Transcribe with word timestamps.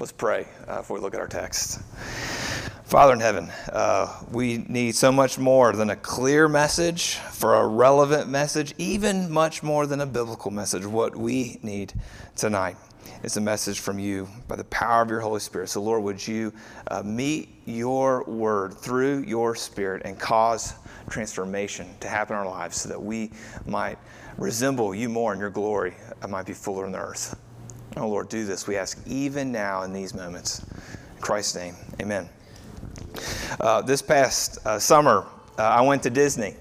Let's 0.00 0.12
pray 0.12 0.46
uh, 0.66 0.78
before 0.78 0.96
we 0.96 1.02
look 1.02 1.12
at 1.12 1.20
our 1.20 1.28
text. 1.28 1.78
Father 2.84 3.12
in 3.12 3.20
heaven, 3.20 3.50
uh, 3.70 4.22
we 4.32 4.64
need 4.66 4.94
so 4.94 5.12
much 5.12 5.38
more 5.38 5.74
than 5.74 5.90
a 5.90 5.96
clear 5.96 6.48
message 6.48 7.16
for 7.16 7.56
a 7.56 7.66
relevant 7.66 8.26
message, 8.26 8.72
even 8.78 9.30
much 9.30 9.62
more 9.62 9.86
than 9.86 10.00
a 10.00 10.06
biblical 10.06 10.50
message. 10.50 10.86
What 10.86 11.14
we 11.14 11.60
need 11.62 11.92
tonight 12.34 12.78
is 13.22 13.36
a 13.36 13.42
message 13.42 13.80
from 13.80 13.98
you 13.98 14.26
by 14.48 14.56
the 14.56 14.64
power 14.64 15.02
of 15.02 15.10
your 15.10 15.20
Holy 15.20 15.38
Spirit. 15.38 15.68
So, 15.68 15.82
Lord, 15.82 16.02
would 16.02 16.26
you 16.26 16.54
uh, 16.90 17.02
meet 17.02 17.50
your 17.66 18.24
word 18.24 18.72
through 18.72 19.24
your 19.24 19.54
Spirit 19.54 20.00
and 20.06 20.18
cause 20.18 20.72
transformation 21.10 21.86
to 22.00 22.08
happen 22.08 22.36
in 22.36 22.40
our 22.40 22.48
lives 22.48 22.80
so 22.80 22.88
that 22.88 23.02
we 23.02 23.32
might 23.66 23.98
resemble 24.38 24.94
you 24.94 25.10
more 25.10 25.34
in 25.34 25.38
your 25.38 25.50
glory 25.50 25.94
and 26.22 26.32
might 26.32 26.46
be 26.46 26.54
fuller 26.54 26.86
in 26.86 26.92
the 26.92 26.98
earth. 26.98 27.38
Oh, 28.00 28.08
Lord, 28.08 28.30
do 28.30 28.46
this, 28.46 28.66
we 28.66 28.78
ask, 28.78 28.98
even 29.06 29.52
now 29.52 29.82
in 29.82 29.92
these 29.92 30.14
moments. 30.14 30.60
In 31.16 31.20
Christ's 31.20 31.54
name, 31.54 31.74
amen. 32.00 32.30
Uh, 33.60 33.82
this 33.82 34.00
past 34.00 34.58
uh, 34.64 34.78
summer, 34.78 35.26
uh, 35.58 35.64
I 35.64 35.82
went 35.82 36.02
to 36.04 36.10
Disney. 36.10 36.56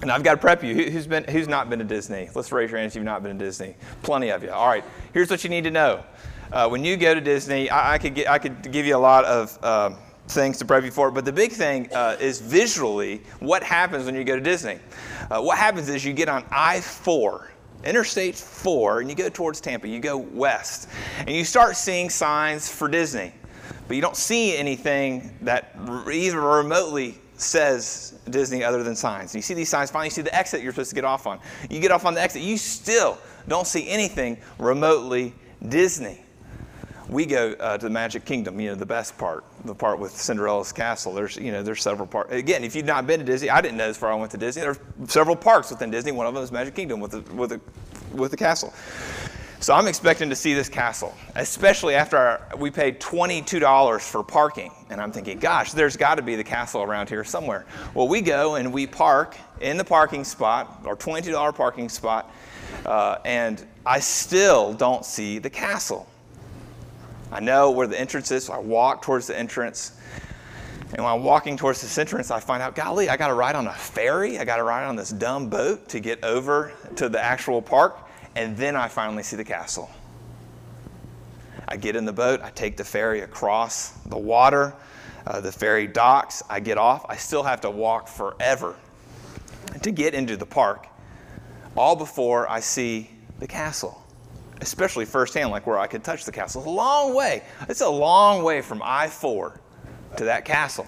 And 0.00 0.12
I've 0.12 0.22
got 0.22 0.34
to 0.34 0.40
prep 0.40 0.62
you. 0.62 0.90
Who's, 0.92 1.08
been, 1.08 1.24
who's 1.24 1.48
not 1.48 1.68
been 1.68 1.80
to 1.80 1.84
Disney? 1.84 2.30
Let's 2.36 2.52
raise 2.52 2.70
your 2.70 2.78
hands 2.78 2.92
if 2.92 2.96
you've 2.96 3.04
not 3.04 3.24
been 3.24 3.36
to 3.36 3.44
Disney. 3.44 3.74
Plenty 4.04 4.30
of 4.30 4.44
you. 4.44 4.52
All 4.52 4.68
right, 4.68 4.84
here's 5.12 5.28
what 5.28 5.42
you 5.42 5.50
need 5.50 5.64
to 5.64 5.72
know. 5.72 6.04
Uh, 6.52 6.68
when 6.68 6.84
you 6.84 6.96
go 6.96 7.14
to 7.14 7.20
Disney, 7.20 7.68
I, 7.68 7.94
I, 7.94 7.98
could 7.98 8.14
get, 8.14 8.30
I 8.30 8.38
could 8.38 8.70
give 8.70 8.86
you 8.86 8.94
a 8.94 8.96
lot 8.96 9.24
of 9.24 9.58
uh, 9.60 9.90
things 10.28 10.56
to 10.58 10.64
prep 10.64 10.84
you 10.84 10.92
for, 10.92 11.10
but 11.10 11.24
the 11.24 11.32
big 11.32 11.50
thing 11.50 11.92
uh, 11.92 12.16
is 12.20 12.40
visually 12.40 13.22
what 13.40 13.64
happens 13.64 14.06
when 14.06 14.14
you 14.14 14.22
go 14.22 14.36
to 14.36 14.40
Disney. 14.40 14.78
what 15.30 15.58
happens 15.58 15.88
is 15.88 16.04
you 16.04 16.12
get 16.12 16.28
on 16.28 16.44
I 16.52 16.80
4 16.80 17.50
Interstate 17.84 18.34
4, 18.34 19.00
and 19.00 19.10
you 19.10 19.16
go 19.16 19.28
towards 19.28 19.60
Tampa, 19.60 19.88
you 19.88 20.00
go 20.00 20.16
west, 20.16 20.88
and 21.18 21.30
you 21.30 21.44
start 21.44 21.76
seeing 21.76 22.10
signs 22.10 22.70
for 22.70 22.88
Disney 22.88 23.32
but 23.88 23.96
you 23.96 24.02
don't 24.02 24.16
see 24.16 24.56
anything 24.56 25.34
that 25.40 25.74
even 26.12 26.38
remotely 26.38 27.18
says 27.38 28.14
Disney 28.28 28.62
other 28.62 28.82
than 28.82 28.94
signs. 28.94 29.34
You 29.34 29.40
see 29.40 29.54
these 29.54 29.70
signs, 29.70 29.90
finally 29.90 30.08
you 30.08 30.10
see 30.10 30.22
the 30.22 30.34
exit 30.34 30.62
you're 30.62 30.72
supposed 30.72 30.90
to 30.90 30.94
get 30.94 31.04
off 31.04 31.26
on. 31.26 31.40
You 31.70 31.80
get 31.80 31.90
off 31.90 32.04
on 32.04 32.14
the 32.14 32.20
exit, 32.20 32.42
you 32.42 32.58
still 32.58 33.18
don't 33.48 33.66
see 33.66 33.88
anything 33.88 34.36
remotely 34.58 35.34
Disney. 35.66 36.20
We 37.08 37.24
go 37.24 37.52
uh, 37.58 37.78
to 37.78 37.86
the 37.86 37.90
Magic 37.90 38.26
Kingdom, 38.26 38.60
you 38.60 38.68
know, 38.68 38.74
the 38.74 38.84
best 38.84 39.16
part, 39.16 39.44
the 39.64 39.74
part 39.74 39.98
with 39.98 40.12
Cinderella's 40.12 40.72
castle. 40.72 41.14
There's, 41.14 41.36
you 41.36 41.52
know, 41.52 41.62
there's 41.62 41.82
several 41.82 42.06
parts. 42.06 42.32
Again, 42.32 42.64
if 42.64 42.76
you've 42.76 42.84
not 42.84 43.06
been 43.06 43.20
to 43.20 43.24
Disney, 43.24 43.48
I 43.48 43.62
didn't 43.62 43.78
know 43.78 43.88
this 43.88 43.96
before 43.96 44.12
I 44.12 44.14
went 44.14 44.30
to 44.32 44.36
Disney. 44.36 44.60
There 44.60 44.72
are 44.72 45.06
several 45.06 45.34
parks 45.34 45.70
within 45.70 45.90
Disney. 45.90 46.12
One 46.12 46.26
of 46.26 46.34
them 46.34 46.42
is 46.42 46.52
Magic 46.52 46.74
Kingdom 46.74 47.00
with 47.00 47.12
the, 47.12 47.34
with 47.34 47.50
the, 47.50 47.60
with 48.14 48.30
the 48.30 48.36
castle. 48.36 48.74
So 49.60 49.74
I'm 49.74 49.88
expecting 49.88 50.28
to 50.30 50.36
see 50.36 50.54
this 50.54 50.68
castle, 50.68 51.14
especially 51.34 51.96
after 51.96 52.16
our, 52.16 52.48
we 52.58 52.70
paid 52.70 53.00
$22 53.00 54.00
for 54.00 54.22
parking. 54.22 54.70
And 54.88 55.00
I'm 55.00 55.10
thinking, 55.10 55.38
gosh, 55.38 55.72
there's 55.72 55.96
got 55.96 56.14
to 56.14 56.22
be 56.22 56.36
the 56.36 56.44
castle 56.44 56.82
around 56.82 57.08
here 57.08 57.24
somewhere. 57.24 57.66
Well, 57.92 58.06
we 58.06 58.20
go 58.20 58.54
and 58.54 58.72
we 58.72 58.86
park 58.86 59.36
in 59.60 59.76
the 59.76 59.84
parking 59.84 60.22
spot, 60.22 60.82
our 60.84 60.94
$22 60.94 61.54
parking 61.56 61.88
spot, 61.88 62.32
uh, 62.86 63.18
and 63.24 63.66
I 63.84 63.98
still 63.98 64.74
don't 64.74 65.04
see 65.04 65.40
the 65.40 65.50
castle. 65.50 66.06
I 67.30 67.40
know 67.40 67.70
where 67.70 67.86
the 67.86 67.98
entrance 67.98 68.30
is, 68.30 68.44
so 68.44 68.52
I 68.52 68.58
walk 68.58 69.02
towards 69.02 69.26
the 69.26 69.38
entrance. 69.38 69.92
And 70.94 71.04
when 71.04 71.12
I'm 71.12 71.22
walking 71.22 71.56
towards 71.56 71.82
this 71.82 71.98
entrance, 71.98 72.30
I 72.30 72.40
find 72.40 72.62
out, 72.62 72.74
golly, 72.74 73.08
I 73.08 73.16
got 73.16 73.28
to 73.28 73.34
ride 73.34 73.54
on 73.54 73.66
a 73.66 73.72
ferry. 73.72 74.38
I 74.38 74.44
got 74.44 74.56
to 74.56 74.62
ride 74.62 74.86
on 74.86 74.96
this 74.96 75.10
dumb 75.10 75.50
boat 75.50 75.88
to 75.90 76.00
get 76.00 76.24
over 76.24 76.72
to 76.96 77.08
the 77.08 77.22
actual 77.22 77.60
park 77.60 78.08
and 78.38 78.56
then 78.56 78.76
I 78.76 78.86
finally 78.86 79.24
see 79.24 79.34
the 79.34 79.44
castle. 79.44 79.90
I 81.66 81.76
get 81.76 81.96
in 81.96 82.04
the 82.04 82.12
boat, 82.12 82.40
I 82.40 82.50
take 82.50 82.76
the 82.76 82.84
ferry 82.84 83.20
across 83.22 83.90
the 84.06 84.16
water, 84.16 84.74
uh, 85.26 85.40
the 85.40 85.50
ferry 85.50 85.88
docks, 85.88 86.42
I 86.48 86.60
get 86.60 86.78
off. 86.78 87.04
I 87.08 87.16
still 87.16 87.42
have 87.42 87.60
to 87.62 87.70
walk 87.70 88.06
forever 88.06 88.76
to 89.82 89.90
get 89.90 90.14
into 90.14 90.36
the 90.36 90.46
park, 90.46 90.86
all 91.76 91.96
before 91.96 92.48
I 92.48 92.60
see 92.60 93.10
the 93.40 93.48
castle, 93.48 94.02
especially 94.60 95.04
firsthand, 95.04 95.50
like 95.50 95.66
where 95.66 95.78
I 95.78 95.86
could 95.86 96.04
touch 96.04 96.24
the 96.24 96.32
castle. 96.32 96.62
It's 96.62 96.66
a 96.66 96.70
long 96.70 97.14
way. 97.14 97.42
It's 97.68 97.80
a 97.80 97.88
long 97.88 98.42
way 98.42 98.60
from 98.60 98.82
I 98.84 99.08
4 99.08 99.60
to 100.16 100.24
that 100.24 100.44
castle. 100.44 100.86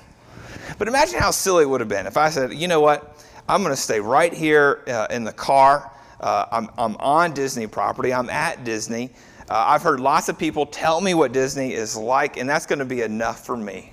But 0.79 0.89
imagine 0.89 1.19
how 1.19 1.31
silly 1.31 1.65
it 1.65 1.67
would 1.69 1.81
have 1.81 1.89
been 1.89 2.07
if 2.07 2.17
I 2.17 2.31
said, 2.31 2.55
you 2.55 2.69
know 2.69 2.81
what, 2.81 3.25
I'm 3.49 3.63
going 3.63 3.75
to 3.75 3.81
stay 3.81 4.01
right 4.01 4.33
here 4.33 4.83
uh, 4.87 5.07
in 5.11 5.25
the 5.25 5.33
car 5.33 5.91
uh, 6.21 6.47
I'm, 6.53 6.69
I'm 6.77 6.97
on 6.97 7.33
Disney 7.33 7.67
property, 7.67 8.13
I'm 8.13 8.31
at 8.31 8.65
Disney. 8.65 9.11
Uh, 9.49 9.65
I've 9.69 9.83
heard 9.83 10.01
lots 10.01 10.29
of 10.29 10.39
people 10.39 10.67
tell 10.67 11.01
me 11.01 11.15
what 11.15 11.33
Disney 11.33 11.73
is 11.73 11.97
like, 11.97 12.37
and 12.37 12.49
that's 12.49 12.67
going 12.67 12.79
to 12.79 12.85
be 12.85 13.03
enough 13.03 13.45
for 13.45 13.57
me. 13.57 13.93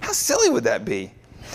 How 0.00 0.12
silly 0.12 0.48
would 0.48 0.64
that 0.64 0.84
be? 0.84 1.12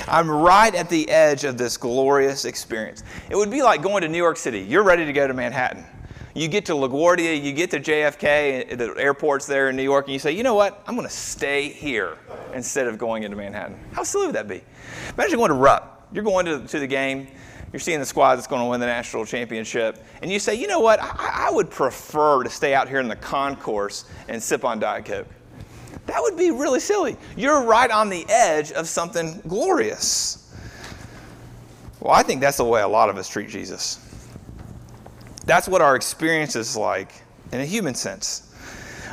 I'm 0.08 0.30
right 0.30 0.74
at 0.76 0.90
the 0.90 1.10
edge 1.10 1.44
of 1.44 1.58
this 1.58 1.78
glorious 1.78 2.46
experience. 2.46 3.04
It 3.30 3.36
would 3.36 3.50
be 3.50 3.62
like 3.62 3.82
going 3.82 4.02
to 4.02 4.08
New 4.08 4.18
York 4.18 4.38
City. 4.38 4.60
You're 4.60 4.84
ready 4.84 5.06
to 5.06 5.14
go 5.14 5.28
to 5.28 5.34
Manhattan. 5.34 5.86
You 6.34 6.48
get 6.48 6.66
to 6.66 6.74
LaGuardia, 6.74 7.42
you 7.42 7.52
get 7.52 7.72
to 7.72 7.80
JFK, 7.80 8.78
the 8.78 8.94
airport's 8.98 9.46
there 9.46 9.70
in 9.70 9.76
New 9.76 9.84
York, 9.84 10.06
and 10.06 10.14
you 10.14 10.20
say, 10.20 10.32
you 10.32 10.44
know 10.44 10.56
what? 10.56 10.82
I'm 10.88 10.96
going 10.96 11.08
to 11.08 11.14
stay 11.14 11.68
here 11.68 12.18
instead 12.54 12.88
of 12.88 12.98
going 12.98 13.24
into 13.24 13.36
Manhattan. 13.36 13.78
How 13.92 14.04
silly 14.04 14.28
would 14.28 14.36
that 14.36 14.48
be? 14.48 14.64
Imagine 15.18 15.38
going 15.38 15.50
to 15.50 15.56
Rupp. 15.56 16.08
You're 16.14 16.24
going 16.24 16.46
to, 16.46 16.66
to 16.66 16.80
the 16.80 16.88
game, 16.88 17.28
you're 17.74 17.80
seeing 17.80 18.00
the 18.00 18.06
squad 18.06 18.36
that's 18.36 18.48
going 18.48 18.62
to 18.62 18.68
win 18.70 18.80
the 18.80 18.86
national 18.86 19.26
championship, 19.26 20.04
and 20.22 20.32
you 20.32 20.40
say, 20.40 20.56
you 20.56 20.68
know 20.68 20.80
what, 20.80 21.02
I, 21.02 21.48
I 21.48 21.52
would 21.52 21.70
prefer 21.70 22.44
to 22.44 22.50
stay 22.50 22.74
out 22.74 22.88
here 22.88 23.00
in 23.00 23.08
the 23.08 23.16
concourse 23.16 24.06
and 24.28 24.42
sip 24.42 24.64
on 24.64 24.80
Diet 24.80 25.06
Coke. 25.06 25.28
That 26.06 26.22
would 26.22 26.38
be 26.38 26.52
really 26.52 26.80
silly. 26.80 27.18
You're 27.36 27.64
right 27.64 27.92
on 27.92 28.10
the 28.10 28.26
edge 28.30 28.72
of 28.72 28.88
something 28.88 29.42
glorious. 29.48 30.54
Well, 32.00 32.14
I 32.14 32.24
think 32.24 32.42
that's 32.42 32.58
the 32.58 32.66
way 32.66 32.82
a 32.82 32.88
lot 32.88 33.10
of 33.10 33.18
us 33.18 33.30
treat 33.30 33.50
Jesus. 33.50 34.11
That's 35.46 35.68
what 35.68 35.82
our 35.82 35.96
experience 35.96 36.56
is 36.56 36.78
like 36.78 37.14
in 37.52 37.60
a 37.60 37.66
human 37.66 37.96
sense 37.96 38.52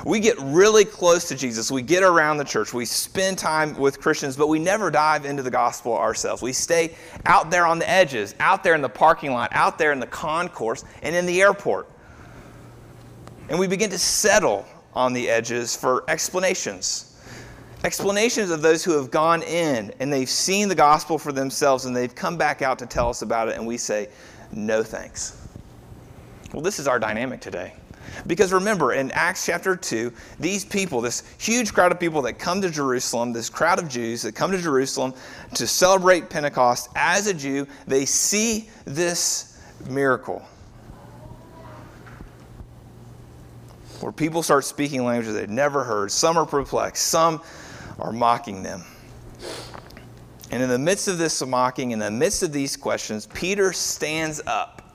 we 0.05 0.21
get 0.21 0.39
really 0.41 0.85
close 0.85 1.29
to 1.29 1.37
Jesus. 1.37 1.71
We 1.71 1.83
get 1.83 2.03
around 2.03 2.39
the 2.39 2.45
church. 2.45 2.73
We 2.73 2.85
spend 2.85 3.39
time 3.39 3.77
with 3.77 4.01
Christians, 4.01 4.37
but 4.37 4.49
we 4.49 4.59
never 4.59 4.91
dive 4.91 5.25
into 5.25 5.43
the 5.43 5.51
gospel 5.51 5.97
ourselves. 5.97 6.43
We 6.43 6.53
stay 6.53 6.95
out 7.27 7.51
there 7.51 7.67
on 7.67 7.79
the 7.79 7.89
edges, 7.89 8.35
out 8.41 8.63
there 8.63 8.75
in 8.75 8.83
the 8.83 8.89
parking 8.89 9.33
lot, 9.33 9.51
out 9.53 9.79
there 9.79 9.93
in 9.93 10.01
the 10.01 10.07
concourse, 10.07 10.85
and 11.03 11.15
in 11.15 11.27
the 11.27 11.41
airport. 11.43 11.91
And 13.49 13.59
we 13.59 13.67
begin 13.67 13.91
to 13.91 13.99
settle 13.99 14.67
on 14.95 15.13
the 15.13 15.29
edges 15.29 15.75
for 15.75 16.05
explanations. 16.09 17.05
Explanations 17.85 18.51
of 18.51 18.61
those 18.61 18.83
who 18.85 18.93
have 18.93 19.11
gone 19.11 19.43
in 19.43 19.93
and 20.01 20.13
they've 20.13 20.29
seen 20.29 20.69
the 20.69 20.75
gospel 20.75 21.17
for 21.17 21.33
themselves 21.33 21.85
and 21.85 21.95
they've 21.95 22.15
come 22.15 22.37
back 22.37 22.61
out 22.61 22.79
to 22.81 22.87
tell 22.87 23.09
us 23.09 23.23
about 23.23 23.49
it, 23.49 23.57
and 23.57 23.67
we 23.67 23.77
say, 23.77 24.09
no 24.53 24.83
thanks. 24.83 25.48
Well, 26.53 26.63
this 26.63 26.79
is 26.79 26.89
our 26.89 26.99
dynamic 26.99 27.41
today. 27.41 27.75
Because 28.27 28.53
remember, 28.53 28.95
in 28.95 29.11
Acts 29.13 29.45
chapter 29.45 29.77
2, 29.77 30.13
these 30.41 30.65
people, 30.65 31.01
this 31.01 31.23
huge 31.39 31.73
crowd 31.73 31.93
of 31.93 32.01
people 32.01 32.23
that 32.23 32.39
come 32.39 32.61
to 32.63 32.71
Jerusalem, 32.71 33.33
this 33.33 33.51
crowd 33.51 33.79
of 33.79 33.89
Jews 33.89 34.23
that 34.23 34.35
come 34.35 34.51
to 34.51 34.59
Jerusalem 34.59 35.15
to 35.55 35.67
celebrate 35.67 36.31
Pentecost 36.31 36.89
as 36.97 37.27
a 37.27 37.35
Jew, 37.35 37.67
they 37.87 38.07
see 38.07 38.71
this 38.85 39.61
miracle. 39.89 40.43
Where 44.01 44.13
people 44.13 44.43
start 44.43 44.65
speaking 44.65 45.05
languages 45.05 45.35
they'd 45.35 45.51
never 45.51 45.85
heard. 45.85 46.11
Some 46.11 46.37
are 46.39 46.47
perplexed, 46.47 47.09
some 47.09 47.43
are 47.99 48.13
mocking 48.13 48.63
them. 48.63 48.85
And 50.51 50.63
in 50.63 50.71
the 50.71 50.79
midst 50.79 51.09
of 51.09 51.19
this 51.19 51.45
mocking, 51.45 51.91
in 51.91 51.99
the 51.99 52.11
midst 52.11 52.43
of 52.43 52.53
these 52.53 52.77
questions, 52.77 53.27
Peter 53.27 53.73
stands 53.73 54.41
up 54.47 54.88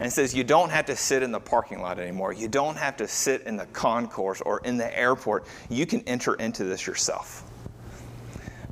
and 0.00 0.12
says 0.12 0.34
you 0.34 0.44
don't 0.44 0.70
have 0.70 0.86
to 0.86 0.96
sit 0.96 1.22
in 1.22 1.32
the 1.32 1.40
parking 1.40 1.80
lot 1.80 1.98
anymore. 1.98 2.32
You 2.32 2.48
don't 2.48 2.76
have 2.76 2.96
to 2.98 3.08
sit 3.08 3.42
in 3.42 3.56
the 3.56 3.66
concourse 3.66 4.40
or 4.40 4.60
in 4.60 4.76
the 4.76 4.96
airport. 4.96 5.46
You 5.68 5.86
can 5.86 6.02
enter 6.02 6.34
into 6.34 6.64
this 6.64 6.86
yourself. 6.86 7.44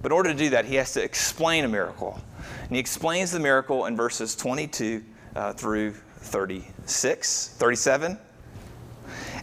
But 0.03 0.13
in 0.13 0.17
order 0.17 0.31
to 0.33 0.39
do 0.39 0.51
that, 0.51 0.65
he 0.65 0.77
has 0.77 0.93
to 0.93 1.03
explain 1.03 1.65
a 1.65 1.69
miracle. 1.69 2.21
And 2.63 2.73
he 2.73 2.79
explains 2.79 3.33
the 3.33 3.41
miracle 3.41 3.87
in 3.87 3.97
verses 3.97 4.37
22 4.37 5.03
uh, 5.35 5.53
through 5.53 5.93
36, 5.93 7.49
37. 7.49 8.19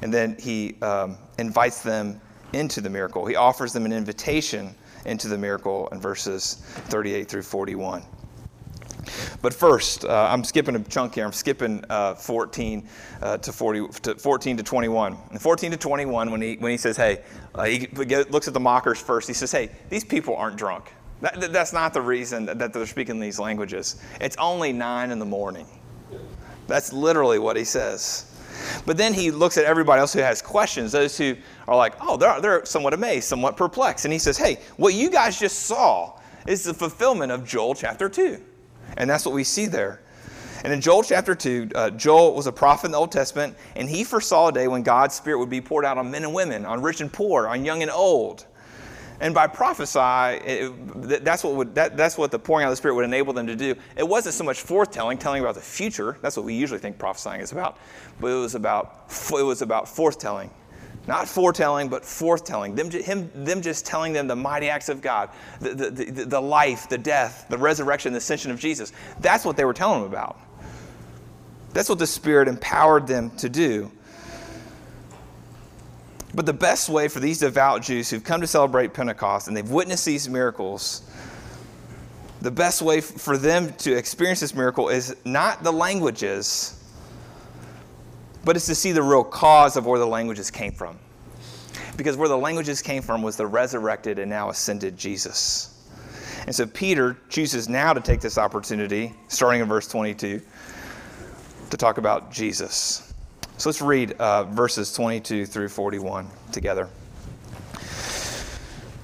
And 0.02 0.14
then 0.14 0.38
he 0.40 0.76
um, 0.82 1.18
invites 1.38 1.82
them 1.82 2.20
into 2.54 2.82
the 2.82 2.90
miracle. 2.90 3.26
He 3.26 3.36
offers 3.36 3.74
them 3.74 3.86
an 3.86 3.94
invitation 3.94 4.76
into 5.06 5.28
the 5.28 5.38
miracle 5.38 5.88
in 5.92 6.00
verses 6.00 6.56
38 6.86 7.28
through 7.28 7.42
41. 7.42 8.04
But 9.42 9.54
first, 9.54 10.06
uh, 10.06 10.28
I'm 10.32 10.44
skipping 10.44 10.76
a 10.76 10.80
chunk 10.80 11.16
here. 11.16 11.26
I'm 11.26 11.34
skipping 11.34 11.84
uh, 11.90 12.16
14 12.16 12.88
uh, 13.22 13.38
to 13.38 13.52
40, 13.52 13.88
to 14.04 14.16
14 14.16 14.58
to 14.58 14.64
21. 14.64 15.18
And 15.32 15.42
14 15.42 15.72
to 15.72 15.78
21, 15.78 16.32
when 16.32 16.42
he 16.42 16.56
when 16.58 16.72
he 16.72 16.78
says, 16.78 16.98
"Hey," 16.98 17.22
uh, 17.56 17.64
he 17.64 17.88
looks 17.88 18.48
at 18.48 18.54
the 18.54 18.60
mockers 18.60 19.00
first. 19.00 19.28
He 19.28 19.34
says, 19.34 19.52
"Hey, 19.52 19.70
these 19.90 20.04
people 20.04 20.36
aren't 20.36 20.58
drunk. 20.58 20.92
That, 21.22 21.54
that's 21.54 21.74
not 21.74 21.94
the 21.94 22.02
reason 22.02 22.46
that 22.46 22.74
they're 22.74 22.86
speaking 22.86 23.20
these 23.20 23.40
languages. 23.40 24.02
It's 24.20 24.38
only 24.38 24.74
nine 24.74 25.12
in 25.12 25.20
the 25.20 25.26
morning." 25.26 25.68
That's 26.68 26.94
literally 26.94 27.40
what 27.40 27.58
he 27.58 27.66
says. 27.66 28.26
But 28.86 28.98
then 28.98 29.14
he 29.14 29.32
looks 29.32 29.58
at 29.58 29.66
everybody 29.66 30.00
else 30.00 30.14
who 30.14 30.20
has 30.20 30.42
questions, 30.42 30.92
those 30.92 31.18
who 31.18 31.36
are 31.68 31.76
like, 31.76 31.96
oh, 32.02 32.18
they're, 32.18 32.40
they're 32.40 32.66
somewhat 32.66 32.94
amazed, 32.94 33.28
somewhat 33.28 33.58
perplexed. 33.58 34.06
And 34.06 34.14
he 34.14 34.20
says, 34.20 34.38
hey, 34.38 34.60
what 34.78 34.94
you 34.94 35.10
guys 35.10 35.40
just 35.40 35.64
saw 35.64 36.20
is 36.48 36.64
the 36.64 36.74
fulfillment 36.74 37.32
of 37.32 37.46
Joel 37.46 37.76
chapter 37.76 38.10
2. 38.10 38.42
And 38.98 39.10
that's 39.10 39.26
what 39.26 39.34
we 39.34 39.44
see 39.44 39.66
there. 39.66 40.02
And 40.64 40.72
in 40.72 40.80
Joel 40.80 41.04
chapter 41.04 41.36
2, 41.36 41.70
uh, 41.76 41.90
Joel 41.92 42.36
was 42.36 42.48
a 42.48 42.52
prophet 42.52 42.86
in 42.86 42.92
the 42.94 42.98
Old 42.98 43.12
Testament, 43.12 43.56
and 43.76 43.90
he 43.90 44.06
foresaw 44.06 44.48
a 44.48 44.52
day 44.52 44.68
when 44.70 44.82
God's 44.82 45.14
Spirit 45.14 45.40
would 45.40 45.50
be 45.50 45.60
poured 45.60 45.84
out 45.84 45.98
on 45.98 46.10
men 46.10 46.24
and 46.24 46.34
women, 46.34 46.66
on 46.66 46.82
rich 46.82 47.02
and 47.02 47.12
poor, 47.12 47.48
on 47.48 47.66
young 47.66 47.82
and 47.82 47.92
old. 47.92 48.46
And 49.20 49.34
by 49.34 49.48
prophesy, 49.48 50.00
it, 50.46 51.24
that's, 51.24 51.44
what 51.44 51.56
would, 51.56 51.76
that, 51.76 51.98
that's 51.98 52.18
what 52.18 52.32
the 52.32 52.40
pouring 52.40 52.66
out 52.66 52.70
of 52.70 52.72
the 52.74 52.78
Spirit 52.78 52.96
would 52.96 53.06
enable 53.06 53.34
them 53.34 53.48
to 53.48 53.56
do. 53.56 53.76
It 53.96 54.08
wasn't 54.08 54.36
so 54.36 54.44
much 54.44 54.64
forthtelling, 54.64 55.20
telling 55.20 55.42
about 55.42 55.56
the 55.56 55.62
future. 55.62 56.18
That's 56.22 56.36
what 56.36 56.46
we 56.46 56.54
usually 56.54 56.80
think 56.80 56.98
prophesying 56.98 57.42
is 57.42 57.52
about. 57.52 57.78
But 58.20 58.28
it 58.28 58.40
was 58.40 58.56
about, 58.56 59.12
it 59.30 59.44
was 59.44 59.62
about 59.62 59.86
forthtelling. 59.86 60.50
Not 61.06 61.28
foretelling, 61.28 61.90
but 61.90 62.04
forthtelling. 62.04 62.76
Them, 62.76 62.90
him, 62.90 63.30
them 63.34 63.62
just 63.62 63.86
telling 63.86 64.14
them 64.14 64.28
the 64.28 64.36
mighty 64.36 64.70
acts 64.70 64.88
of 64.88 65.02
God, 65.02 65.30
the, 65.60 65.74
the, 65.74 65.90
the, 65.90 66.26
the 66.26 66.42
life, 66.42 66.88
the 66.88 66.98
death, 66.98 67.46
the 67.50 67.58
resurrection, 67.58 68.14
the 68.14 68.20
ascension 68.20 68.52
of 68.52 68.60
Jesus. 68.60 68.94
That's 69.20 69.44
what 69.44 69.58
they 69.58 69.66
were 69.66 69.74
telling 69.74 70.02
them 70.02 70.12
about. 70.12 70.40
That's 71.74 71.90
what 71.90 72.00
the 72.00 72.08
Spirit 72.08 72.48
empowered 72.48 73.08
them 73.08 73.32
to 73.38 73.50
do. 73.50 73.92
But 76.36 76.46
the 76.46 76.54
best 76.54 76.90
way 76.90 77.08
for 77.10 77.20
these 77.20 77.40
devout 77.40 77.82
Jews 77.82 78.10
who've 78.10 78.24
come 78.24 78.42
to 78.42 78.48
celebrate 78.48 78.94
Pentecost 78.94 79.48
and 79.48 79.56
they've 79.56 79.70
witnessed 79.70 80.06
these 80.06 80.28
miracles, 80.30 81.04
the 82.42 82.52
best 82.52 82.82
way 82.82 83.02
for 83.02 83.38
them 83.38 83.72
to 83.74 83.96
experience 83.96 84.40
this 84.40 84.56
miracle 84.56 84.90
is 84.90 85.16
not 85.26 85.64
the 85.64 85.72
languages, 85.72 86.83
but 88.44 88.56
it's 88.56 88.66
to 88.68 88.76
see 88.76 88.92
the 88.92 89.04
real 89.04 89.24
cause 89.24 89.78
of 89.78 89.86
where 89.86 90.00
the 90.00 90.08
languages 90.08 90.52
came 90.52 90.72
from. 90.72 90.98
Because 91.98 92.18
where 92.18 92.30
the 92.30 92.38
languages 92.38 92.82
came 92.82 93.02
from 93.02 93.22
was 93.22 93.38
the 93.38 93.46
resurrected 93.46 94.20
and 94.20 94.30
now 94.30 94.50
ascended 94.50 94.98
Jesus. 94.98 95.70
And 96.46 96.56
so 96.56 96.66
Peter 96.66 97.18
chooses 97.30 97.70
now 97.70 97.94
to 97.94 98.02
take 98.02 98.20
this 98.20 98.38
opportunity, 98.38 99.14
starting 99.28 99.62
in 99.62 99.68
verse 99.68 99.88
22, 99.88 100.42
to 101.70 101.78
talk 101.78 101.98
about 101.98 102.32
Jesus. 102.32 103.14
So 103.58 103.70
let's 103.70 103.82
read 103.82 104.14
uh, 104.14 104.44
verses 104.46 104.92
22 104.94 105.46
through 105.46 105.70
41 105.70 106.28
together. 106.52 106.90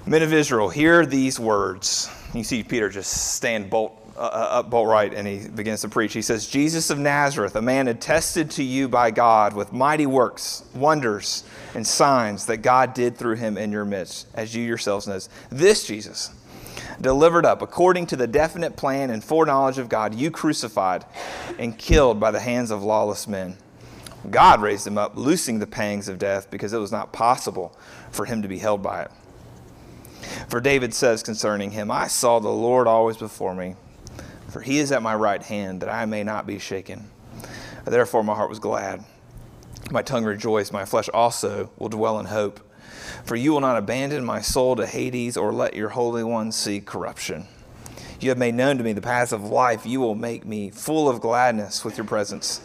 Men 0.06 0.24
of 0.24 0.34
Israel, 0.34 0.70
hear 0.70 1.06
these 1.06 1.40
words. 1.40 2.10
You 2.34 2.44
see 2.44 2.64
Peter 2.64 2.90
just 2.90 3.36
stand 3.36 3.70
bolt, 3.70 3.99
uh, 4.20 4.24
uh, 4.24 4.60
up 4.60 4.70
bolt 4.70 4.90
right 4.90 5.14
and 5.14 5.26
he 5.26 5.48
begins 5.48 5.80
to 5.82 5.88
preach. 5.88 6.12
He 6.12 6.22
says, 6.22 6.46
Jesus 6.46 6.90
of 6.90 7.00
Nazareth, 7.00 7.56
a 7.56 7.62
man 7.62 7.88
attested 7.88 8.52
to 8.52 8.64
you 8.64 8.90
by 8.90 9.12
God 9.12 9.54
with 9.54 9.72
mighty 9.72 10.06
works, 10.06 10.66
wonders, 10.76 11.46
and 11.74 11.88
signs 11.88 12.46
that 12.48 12.58
God 12.58 12.94
did 12.94 13.16
through 13.16 13.36
him 13.36 13.58
in 13.58 13.72
your 13.72 13.86
midst, 13.86 14.28
as 14.34 14.54
you 14.54 14.62
yourselves 14.62 15.08
know. 15.08 15.18
This 15.50 15.88
Jesus 15.88 16.32
delivered 17.00 17.46
up 17.46 17.62
according 17.62 18.08
to 18.08 18.18
the 18.18 18.28
definite 18.28 18.76
plan 18.76 19.10
and 19.10 19.24
foreknowledge 19.24 19.78
of 19.78 19.88
God, 19.88 20.14
you 20.14 20.32
crucified 20.32 21.06
and 21.58 21.78
killed 21.78 22.20
by 22.20 22.32
the 22.32 22.42
hands 22.42 22.72
of 22.72 22.84
lawless 22.84 23.26
men. 23.26 23.56
God 24.30 24.62
raised 24.62 24.86
him 24.86 24.98
up, 24.98 25.16
loosing 25.16 25.60
the 25.60 25.68
pangs 25.68 26.10
of 26.10 26.20
death, 26.20 26.52
because 26.52 26.74
it 26.74 26.78
was 26.78 26.92
not 26.92 27.14
possible 27.14 27.74
for 28.12 28.26
him 28.26 28.42
to 28.42 28.50
be 28.50 28.58
held 28.58 28.84
by 28.84 29.04
it. 29.04 29.12
For 30.50 30.60
David 30.60 30.94
says 30.94 31.24
concerning 31.24 31.72
him, 31.72 31.90
I 31.90 32.08
saw 32.08 32.40
the 32.40 32.50
Lord 32.50 32.86
always 32.86 33.16
before 33.16 33.56
me, 33.56 33.76
for 34.52 34.62
he 34.62 34.80
is 34.80 34.92
at 34.92 35.02
my 35.02 35.16
right 35.16 35.42
hand, 35.42 35.82
that 35.82 35.90
I 35.90 36.06
may 36.06 36.24
not 36.24 36.48
be 36.48 36.60
shaken. 36.60 37.10
Therefore 37.86 38.24
my 38.24 38.36
heart 38.36 38.50
was 38.50 38.60
glad. 38.60 39.04
My 39.92 40.02
tongue 40.02 40.26
rejoiced, 40.26 40.72
my 40.72 40.86
flesh 40.86 41.10
also 41.10 41.72
will 41.78 41.90
dwell 41.90 42.20
in 42.20 42.28
hope. 42.28 42.60
For 43.26 43.36
you 43.36 43.52
will 43.52 43.62
not 43.62 43.78
abandon 43.78 44.24
my 44.24 44.42
soul 44.42 44.76
to 44.76 44.86
Hades 44.86 45.38
or 45.38 45.52
let 45.52 45.76
your 45.76 45.90
Holy 45.90 46.24
One 46.24 46.52
see 46.52 46.80
corruption. 46.80 47.48
You 48.20 48.30
have 48.30 48.38
made 48.38 48.56
known 48.56 48.78
to 48.78 48.84
me 48.84 48.94
the 48.94 49.02
paths 49.02 49.32
of 49.32 49.44
life. 49.44 49.86
You 49.86 50.02
will 50.02 50.16
make 50.16 50.46
me 50.46 50.70
full 50.70 51.08
of 51.10 51.22
gladness 51.22 51.86
with 51.86 51.98
your 51.98 52.06
presence. 52.06 52.62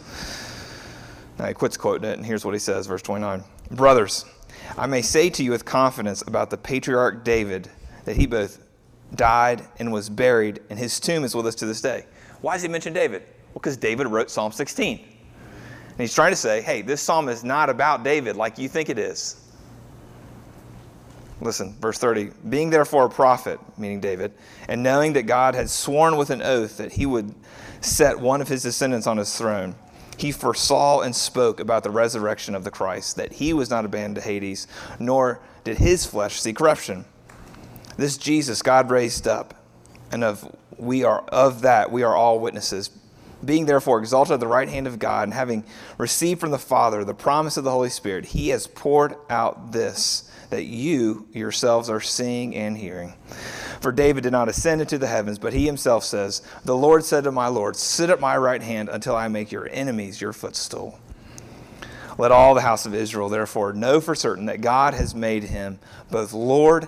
Now 1.39 1.47
he 1.47 1.53
quits 1.53 1.77
quoting 1.77 2.09
it, 2.09 2.17
and 2.17 2.25
here's 2.25 2.45
what 2.45 2.53
he 2.53 2.59
says, 2.59 2.87
verse 2.87 3.01
29. 3.01 3.43
Brothers, 3.71 4.25
I 4.77 4.87
may 4.87 5.01
say 5.01 5.29
to 5.31 5.43
you 5.43 5.51
with 5.51 5.65
confidence 5.65 6.21
about 6.21 6.49
the 6.49 6.57
patriarch 6.57 7.23
David 7.23 7.69
that 8.03 8.17
he 8.17 8.25
both 8.25 8.59
died 9.15 9.67
and 9.79 9.91
was 9.91 10.09
buried, 10.09 10.61
and 10.69 10.77
his 10.77 10.99
tomb 10.99 11.23
is 11.23 11.35
with 11.35 11.47
us 11.47 11.55
to 11.55 11.65
this 11.65 11.81
day. 11.81 12.05
Why 12.41 12.53
does 12.53 12.61
he 12.61 12.67
mention 12.67 12.93
David? 12.93 13.23
Well, 13.23 13.55
because 13.55 13.77
David 13.77 14.07
wrote 14.07 14.29
Psalm 14.29 14.51
16. 14.51 14.99
And 14.99 15.97
he's 15.97 16.13
trying 16.13 16.31
to 16.31 16.37
say, 16.37 16.61
hey, 16.61 16.81
this 16.81 17.01
psalm 17.01 17.29
is 17.29 17.43
not 17.43 17.69
about 17.69 18.03
David 18.03 18.35
like 18.35 18.57
you 18.57 18.67
think 18.67 18.89
it 18.89 18.99
is. 18.99 19.41
Listen, 21.41 21.75
verse 21.79 21.97
30. 21.97 22.31
Being 22.49 22.69
therefore 22.69 23.05
a 23.05 23.09
prophet, 23.09 23.59
meaning 23.77 23.99
David, 23.99 24.33
and 24.67 24.83
knowing 24.83 25.13
that 25.13 25.23
God 25.23 25.55
had 25.55 25.69
sworn 25.69 26.17
with 26.17 26.29
an 26.29 26.41
oath 26.41 26.77
that 26.77 26.93
he 26.93 27.05
would 27.05 27.33
set 27.81 28.19
one 28.19 28.41
of 28.41 28.47
his 28.47 28.63
descendants 28.63 29.07
on 29.07 29.17
his 29.17 29.37
throne, 29.37 29.75
he 30.17 30.31
foresaw 30.31 31.01
and 31.01 31.15
spoke 31.15 31.59
about 31.59 31.83
the 31.83 31.91
resurrection 31.91 32.55
of 32.55 32.63
the 32.63 32.71
Christ, 32.71 33.15
that 33.17 33.33
he 33.33 33.53
was 33.53 33.69
not 33.69 33.85
abandoned 33.85 34.15
to 34.15 34.21
Hades, 34.21 34.67
nor 34.99 35.41
did 35.63 35.77
his 35.77 36.05
flesh 36.05 36.39
see 36.39 36.53
corruption. 36.53 37.05
This 37.97 38.17
Jesus 38.17 38.61
God 38.61 38.89
raised 38.89 39.27
up, 39.27 39.53
and 40.11 40.23
of 40.23 40.53
we 40.77 41.03
are 41.03 41.21
of 41.29 41.61
that 41.61 41.91
we 41.91 42.03
are 42.03 42.15
all 42.15 42.39
witnesses. 42.39 42.89
Being 43.43 43.65
therefore 43.65 43.99
exalted 43.99 44.33
at 44.33 44.39
the 44.39 44.47
right 44.47 44.67
hand 44.67 44.87
of 44.87 44.99
God, 44.99 45.23
and 45.23 45.33
having 45.33 45.63
received 45.97 46.39
from 46.39 46.51
the 46.51 46.57
Father 46.57 47.03
the 47.03 47.13
promise 47.13 47.57
of 47.57 47.63
the 47.63 47.71
Holy 47.71 47.89
Spirit, 47.89 48.25
he 48.25 48.49
has 48.49 48.67
poured 48.67 49.15
out 49.29 49.71
this 49.71 50.29
that 50.49 50.63
you 50.63 51.27
yourselves 51.31 51.89
are 51.89 51.99
seeing 51.99 52.55
and 52.55 52.77
hearing. 52.77 53.13
For 53.81 53.91
David 53.91 54.21
did 54.21 54.31
not 54.31 54.49
ascend 54.49 54.81
into 54.81 54.97
the 54.97 55.07
heavens, 55.07 55.39
but 55.39 55.53
he 55.53 55.65
himself 55.65 56.03
says, 56.03 56.41
The 56.63 56.75
Lord 56.75 57.03
said 57.03 57.23
to 57.25 57.31
my 57.31 57.47
Lord, 57.47 57.75
Sit 57.75 58.09
at 58.09 58.19
my 58.19 58.37
right 58.37 58.61
hand 58.61 58.89
until 58.89 59.15
I 59.15 59.27
make 59.27 59.51
your 59.51 59.67
enemies 59.69 60.21
your 60.21 60.33
footstool. 60.33 60.99
Let 62.17 62.31
all 62.31 62.53
the 62.53 62.61
house 62.61 62.85
of 62.85 62.95
Israel 62.95 63.27
therefore 63.27 63.73
know 63.73 63.99
for 63.99 64.15
certain 64.15 64.45
that 64.45 64.61
God 64.61 64.93
has 64.93 65.13
made 65.13 65.43
him 65.43 65.79
both 66.09 66.31
Lord 66.31 66.87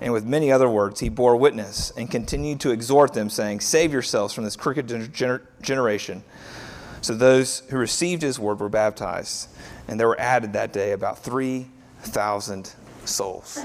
And 0.00 0.12
with 0.12 0.24
many 0.24 0.52
other 0.52 0.68
words, 0.68 1.00
he 1.00 1.08
bore 1.08 1.36
witness 1.36 1.92
and 1.96 2.10
continued 2.10 2.60
to 2.60 2.70
exhort 2.70 3.14
them, 3.14 3.28
saying, 3.28 3.60
Save 3.60 3.92
yourselves 3.92 4.32
from 4.32 4.44
this 4.44 4.56
crooked 4.56 4.86
gener- 4.86 5.42
generation. 5.60 6.22
So 7.00 7.14
those 7.14 7.60
who 7.70 7.78
received 7.78 8.22
his 8.22 8.38
word 8.38 8.60
were 8.60 8.68
baptized, 8.68 9.48
and 9.88 9.98
there 9.98 10.08
were 10.08 10.20
added 10.20 10.52
that 10.52 10.72
day 10.72 10.92
about 10.92 11.18
three 11.18 11.68
thousand 12.00 12.72
souls. 13.04 13.64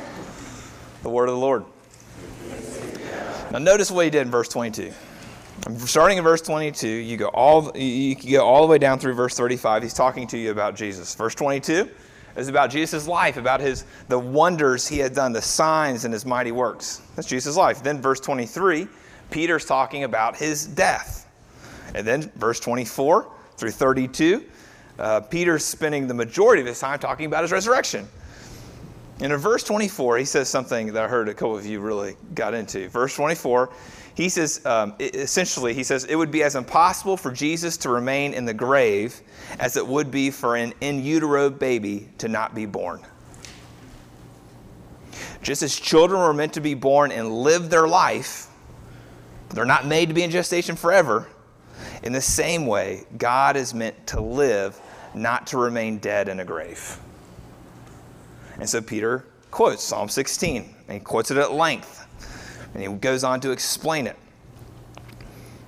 The 1.03 1.09
word 1.09 1.29
of 1.29 1.35
the 1.35 1.41
Lord. 1.41 1.65
Now, 3.51 3.59
notice 3.59 3.91
what 3.91 4.05
he 4.05 4.11
did 4.11 4.23
in 4.23 4.31
verse 4.31 4.49
22. 4.49 4.91
Starting 5.77 6.17
in 6.17 6.23
verse 6.23 6.41
22, 6.41 6.87
you 6.87 7.17
go 7.17 7.27
all 7.27 7.71
you 7.77 8.15
go 8.15 8.43
all 8.43 8.61
the 8.61 8.67
way 8.67 8.77
down 8.77 8.99
through 8.99 9.13
verse 9.13 9.35
35. 9.35 9.83
He's 9.83 9.93
talking 9.93 10.27
to 10.27 10.37
you 10.37 10.51
about 10.51 10.75
Jesus. 10.75 11.13
Verse 11.15 11.35
22 11.35 11.89
is 12.35 12.47
about 12.47 12.69
Jesus' 12.69 13.07
life, 13.07 13.37
about 13.37 13.61
his 13.61 13.85
the 14.07 14.17
wonders 14.19 14.87
he 14.87 14.97
had 14.99 15.13
done, 15.13 15.33
the 15.33 15.41
signs 15.41 16.05
and 16.05 16.13
his 16.13 16.25
mighty 16.25 16.51
works. 16.51 17.01
That's 17.15 17.27
Jesus' 17.27 17.55
life. 17.55 17.83
Then 17.83 18.01
verse 18.01 18.19
23, 18.19 18.87
Peter's 19.31 19.65
talking 19.65 20.03
about 20.03 20.35
his 20.35 20.65
death. 20.65 21.29
And 21.95 22.07
then 22.07 22.31
verse 22.35 22.59
24 22.59 23.29
through 23.57 23.71
32, 23.71 24.45
uh, 24.99 25.21
Peter's 25.21 25.63
spending 25.63 26.07
the 26.07 26.13
majority 26.13 26.61
of 26.61 26.67
his 26.67 26.79
time 26.79 26.99
talking 26.99 27.25
about 27.25 27.43
his 27.43 27.51
resurrection. 27.51 28.07
And 29.19 29.31
in 29.31 29.39
verse 29.39 29.63
24, 29.63 30.17
he 30.17 30.25
says 30.25 30.49
something 30.49 30.87
that 30.93 31.03
I 31.03 31.07
heard 31.07 31.29
a 31.29 31.33
couple 31.33 31.55
of 31.55 31.65
you 31.65 31.79
really 31.79 32.15
got 32.33 32.53
into. 32.53 32.89
Verse 32.89 33.15
24, 33.15 33.69
he 34.15 34.29
says, 34.29 34.63
um, 34.65 34.93
essentially, 34.99 35.73
he 35.73 35.83
says, 35.83 36.03
it 36.05 36.15
would 36.15 36.31
be 36.31 36.43
as 36.43 36.55
impossible 36.55 37.17
for 37.17 37.31
Jesus 37.31 37.77
to 37.77 37.89
remain 37.89 38.33
in 38.33 38.45
the 38.45 38.53
grave 38.53 39.21
as 39.59 39.75
it 39.75 39.85
would 39.85 40.11
be 40.11 40.29
for 40.29 40.55
an 40.55 40.73
in 40.81 41.03
utero 41.03 41.49
baby 41.49 42.09
to 42.19 42.27
not 42.27 42.53
be 42.53 42.65
born. 42.65 43.01
Just 45.41 45.63
as 45.63 45.77
children 45.77 46.21
were 46.21 46.33
meant 46.33 46.53
to 46.53 46.61
be 46.61 46.73
born 46.73 47.11
and 47.11 47.31
live 47.39 47.69
their 47.69 47.87
life, 47.87 48.47
they're 49.49 49.65
not 49.65 49.85
made 49.85 50.09
to 50.09 50.13
be 50.13 50.23
in 50.23 50.31
gestation 50.31 50.75
forever. 50.75 51.27
In 52.03 52.13
the 52.13 52.21
same 52.21 52.65
way, 52.67 53.03
God 53.17 53.55
is 53.55 53.73
meant 53.73 54.07
to 54.07 54.21
live 54.21 54.79
not 55.13 55.47
to 55.47 55.57
remain 55.57 55.97
dead 55.97 56.29
in 56.29 56.39
a 56.39 56.45
grave. 56.45 56.99
And 58.59 58.69
so 58.69 58.81
Peter 58.81 59.25
quotes 59.51 59.83
Psalm 59.83 60.09
16, 60.09 60.75
and 60.87 61.03
quotes 61.03 61.29
it 61.31 61.37
at 61.37 61.51
length. 61.51 62.02
And 62.73 62.81
he 62.81 62.89
goes 62.89 63.23
on 63.23 63.39
to 63.41 63.51
explain 63.51 64.07
it. 64.07 64.17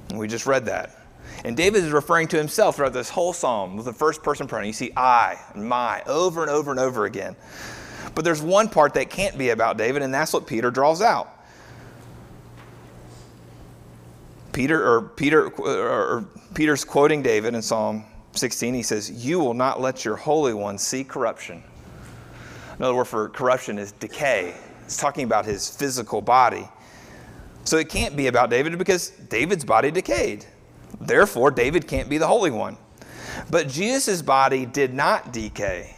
And 0.09 0.17
we 0.17 0.27
just 0.27 0.45
read 0.45 0.65
that. 0.65 0.97
And 1.43 1.55
David 1.55 1.83
is 1.83 1.91
referring 1.91 2.27
to 2.29 2.37
himself 2.37 2.77
throughout 2.77 2.93
this 2.93 3.09
whole 3.09 3.33
psalm 3.33 3.75
with 3.75 3.85
the 3.85 3.93
first 3.93 4.23
person 4.23 4.47
pronoun. 4.47 4.67
You 4.67 4.73
see 4.73 4.91
I 4.97 5.37
and 5.53 5.67
my 5.67 6.01
over 6.07 6.41
and 6.41 6.49
over 6.49 6.71
and 6.71 6.79
over 6.79 7.05
again. 7.05 7.35
But 8.15 8.23
there's 8.23 8.41
one 8.41 8.69
part 8.69 8.93
that 8.95 9.09
can't 9.09 9.37
be 9.37 9.49
about 9.49 9.77
David, 9.77 10.01
and 10.01 10.13
that's 10.13 10.33
what 10.33 10.47
Peter 10.47 10.71
draws 10.71 11.01
out. 11.01 11.29
Peter 14.53 14.87
or 14.89 15.01
Peter 15.01 15.49
or 15.49 16.25
Peter's 16.53 16.85
quoting 16.85 17.21
David 17.21 17.53
in 17.53 17.61
Psalm 17.61 18.05
16. 18.31 18.73
He 18.73 18.83
says, 18.83 19.11
"You 19.11 19.39
will 19.39 19.53
not 19.53 19.81
let 19.81 20.05
your 20.05 20.15
holy 20.15 20.53
one 20.53 20.77
see 20.77 21.03
corruption." 21.03 21.61
Another 22.77 22.95
word 22.95 23.05
for 23.05 23.29
corruption 23.29 23.77
is 23.77 23.91
decay. 23.91 24.55
It's 24.85 24.97
talking 24.97 25.25
about 25.25 25.45
his 25.45 25.69
physical 25.69 26.21
body. 26.21 26.69
So 27.65 27.77
it 27.77 27.89
can't 27.89 28.15
be 28.15 28.27
about 28.27 28.49
David 28.49 28.77
because 28.77 29.09
David's 29.09 29.65
body 29.65 29.91
decayed. 29.91 30.45
Therefore, 31.01 31.51
David 31.51 31.87
can't 31.87 32.07
be 32.07 32.17
the 32.17 32.27
Holy 32.27 32.51
One. 32.51 32.77
But 33.49 33.67
Jesus' 33.67 34.21
body 34.21 34.65
did 34.65 34.93
not 34.93 35.33
decay. 35.33 35.95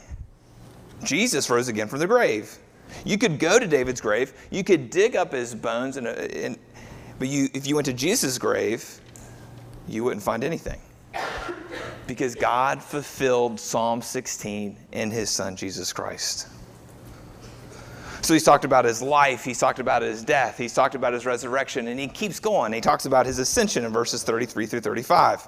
Jesus 1.03 1.49
rose 1.49 1.67
again 1.67 1.87
from 1.87 1.99
the 1.99 2.07
grave. 2.07 2.57
You 3.05 3.17
could 3.17 3.37
go 3.37 3.59
to 3.59 3.67
David's 3.67 4.01
grave, 4.01 4.33
you 4.49 4.63
could 4.63 4.89
dig 4.89 5.15
up 5.15 5.33
his 5.33 5.53
bones, 5.53 5.97
and, 5.97 6.07
and 6.07 6.57
but 7.19 7.27
you, 7.27 7.49
if 7.53 7.67
you 7.67 7.75
went 7.75 7.85
to 7.85 7.93
Jesus' 7.93 8.37
grave, 8.37 9.01
you 9.87 10.03
wouldn't 10.03 10.23
find 10.23 10.43
anything. 10.43 10.79
Because 12.07 12.35
God 12.35 12.81
fulfilled 12.81 13.59
Psalm 13.59 14.01
16 14.01 14.77
in 14.93 15.11
his 15.11 15.29
son, 15.29 15.55
Jesus 15.55 15.91
Christ. 15.91 16.47
So 18.27 18.33
he's 18.33 18.43
talked 18.43 18.65
about 18.65 18.83
his 18.83 19.01
life, 19.01 19.45
he's 19.45 19.57
talked 19.57 19.79
about 19.79 20.01
his 20.01 20.21
death, 20.21 20.57
he's 20.57 20.73
talked 20.73 20.95
about 20.95 21.13
his 21.13 21.25
resurrection, 21.25 21.87
and 21.87 21.97
he 21.97 22.09
keeps 22.09 22.41
going. 22.41 22.73
He 22.73 22.81
talks 22.81 23.05
about 23.05 23.25
his 23.25 23.39
ascension 23.39 23.85
in 23.85 23.93
verses 23.93 24.21
33 24.21 24.65
through 24.65 24.81
35. 24.81 25.47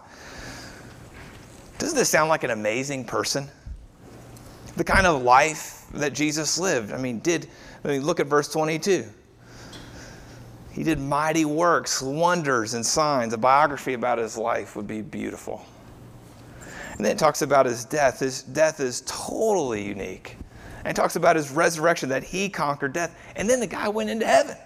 Doesn't 1.78 1.98
this 1.98 2.08
sound 2.08 2.30
like 2.30 2.46
an 2.46 2.52
amazing 2.52 3.04
person? 3.04 3.50
The 4.78 4.86
kind 4.86 5.06
of 5.06 5.24
life 5.24 5.88
that 5.96 6.14
Jesus 6.14 6.58
lived. 6.58 6.94
I 6.94 6.98
mean, 6.98 7.20
did 7.20 7.50
I 7.84 7.90
mean, 7.90 8.06
look 8.06 8.22
at 8.22 8.28
verse 8.28 8.48
22. 8.48 9.06
He 10.72 10.82
did 10.82 11.02
mighty 11.02 11.44
works, 11.44 12.02
wonders, 12.02 12.76
and 12.76 12.86
signs. 12.86 13.34
A 13.34 13.38
biography 13.38 13.92
about 13.92 14.20
his 14.20 14.38
life 14.38 14.78
would 14.78 14.88
be 14.88 15.02
beautiful. 15.02 15.66
And 16.96 17.06
then 17.06 17.12
it 17.12 17.20
talks 17.20 17.42
about 17.42 17.66
his 17.66 17.84
death. 17.84 18.22
His 18.22 18.42
death 18.42 18.80
is 18.80 19.04
totally 19.06 19.86
unique 19.86 20.38
and 20.90 20.96
talks 20.96 21.16
about 21.16 21.36
his 21.36 21.52
resurrection, 21.52 22.10
that 22.10 22.24
he 22.24 22.50
conquered 22.50 22.94
death. 22.94 23.16
And 23.36 23.48
then 23.48 23.60
the 23.60 23.68
guy 23.68 23.88
went 23.90 24.10
into 24.10 24.26
heaven. 24.26 24.58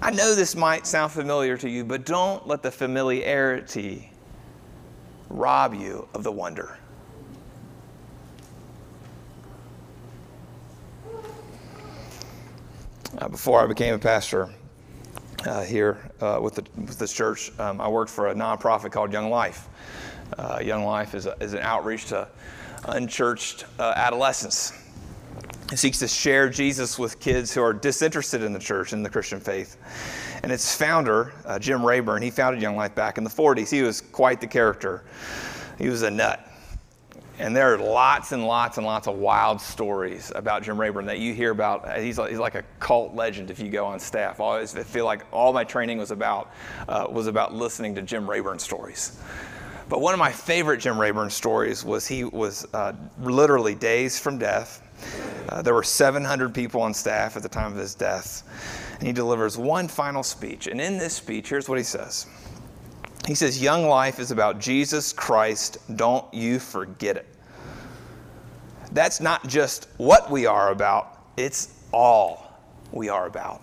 I 0.00 0.10
know 0.12 0.34
this 0.34 0.56
might 0.56 0.86
sound 0.86 1.12
familiar 1.12 1.58
to 1.58 1.68
you, 1.68 1.84
but 1.84 2.06
don't 2.06 2.46
let 2.48 2.62
the 2.62 2.70
familiarity 2.70 4.10
rob 5.28 5.74
you 5.74 6.08
of 6.14 6.24
the 6.24 6.32
wonder. 6.32 6.78
Uh, 13.18 13.28
before 13.28 13.62
I 13.62 13.66
became 13.66 13.92
a 13.92 13.98
pastor 13.98 14.48
uh, 15.44 15.64
here 15.64 16.10
uh, 16.22 16.38
with, 16.40 16.54
the, 16.54 16.64
with 16.76 16.98
this 16.98 17.12
church, 17.12 17.52
um, 17.60 17.78
I 17.78 17.88
worked 17.88 18.10
for 18.10 18.28
a 18.28 18.34
nonprofit 18.34 18.90
called 18.90 19.12
Young 19.12 19.28
Life. 19.28 19.68
Uh, 20.38 20.60
Young 20.64 20.86
Life 20.86 21.14
is, 21.14 21.26
a, 21.26 21.36
is 21.42 21.52
an 21.52 21.60
outreach 21.60 22.06
to 22.06 22.26
unchurched 22.84 23.64
uh, 23.78 23.92
adolescents. 23.96 24.72
It 25.72 25.78
seeks 25.78 25.98
to 25.98 26.08
share 26.08 26.48
Jesus 26.48 26.98
with 26.98 27.18
kids 27.18 27.52
who 27.52 27.60
are 27.60 27.72
disinterested 27.72 28.42
in 28.42 28.52
the 28.52 28.58
church 28.58 28.92
and 28.92 29.04
the 29.04 29.10
Christian 29.10 29.40
faith. 29.40 29.76
And 30.44 30.52
its 30.52 30.76
founder, 30.76 31.32
uh, 31.44 31.58
Jim 31.58 31.84
Rayburn, 31.84 32.22
he 32.22 32.30
founded 32.30 32.62
Young 32.62 32.76
Life 32.76 32.94
back 32.94 33.18
in 33.18 33.24
the 33.24 33.30
40s. 33.30 33.68
He 33.68 33.82
was 33.82 34.00
quite 34.00 34.40
the 34.40 34.46
character. 34.46 35.04
He 35.76 35.88
was 35.88 36.02
a 36.02 36.10
nut. 36.10 36.46
And 37.38 37.54
there 37.54 37.74
are 37.74 37.78
lots 37.78 38.32
and 38.32 38.46
lots 38.46 38.78
and 38.78 38.86
lots 38.86 39.08
of 39.08 39.16
wild 39.16 39.60
stories 39.60 40.32
about 40.34 40.62
Jim 40.62 40.80
Rayburn 40.80 41.04
that 41.06 41.18
you 41.18 41.34
hear 41.34 41.50
about. 41.50 41.98
He's 41.98 42.16
like, 42.16 42.30
he's 42.30 42.38
like 42.38 42.54
a 42.54 42.64
cult 42.78 43.14
legend 43.14 43.50
if 43.50 43.58
you 43.58 43.68
go 43.68 43.84
on 43.84 43.98
staff. 43.98 44.40
I 44.40 44.44
always 44.44 44.72
feel 44.72 45.04
like 45.04 45.26
all 45.32 45.52
my 45.52 45.64
training 45.64 45.98
was 45.98 46.12
about, 46.12 46.52
uh, 46.88 47.06
was 47.10 47.26
about 47.26 47.52
listening 47.52 47.94
to 47.96 48.02
Jim 48.02 48.28
Rayburn 48.28 48.58
stories. 48.58 49.20
But 49.88 50.00
one 50.00 50.14
of 50.14 50.18
my 50.18 50.32
favorite 50.32 50.78
Jim 50.80 51.00
Rayburn 51.00 51.30
stories 51.30 51.84
was 51.84 52.06
he 52.06 52.24
was 52.24 52.66
uh, 52.74 52.92
literally 53.20 53.74
days 53.74 54.18
from 54.18 54.38
death. 54.38 54.82
Uh, 55.48 55.62
there 55.62 55.74
were 55.74 55.82
700 55.82 56.52
people 56.52 56.80
on 56.80 56.92
staff 56.92 57.36
at 57.36 57.42
the 57.42 57.48
time 57.48 57.72
of 57.72 57.78
his 57.78 57.94
death. 57.94 58.42
And 58.98 59.06
he 59.06 59.12
delivers 59.12 59.56
one 59.56 59.86
final 59.86 60.22
speech. 60.22 60.66
And 60.66 60.80
in 60.80 60.98
this 60.98 61.14
speech, 61.14 61.48
here's 61.48 61.68
what 61.68 61.78
he 61.78 61.84
says 61.84 62.26
He 63.26 63.34
says, 63.34 63.62
Young 63.62 63.86
life 63.86 64.18
is 64.18 64.32
about 64.32 64.58
Jesus 64.58 65.12
Christ. 65.12 65.78
Don't 65.96 66.32
you 66.34 66.58
forget 66.58 67.16
it. 67.16 67.26
That's 68.92 69.20
not 69.20 69.46
just 69.46 69.88
what 69.98 70.30
we 70.30 70.46
are 70.46 70.70
about, 70.70 71.18
it's 71.36 71.74
all 71.92 72.60
we 72.92 73.08
are 73.08 73.26
about. 73.26 73.62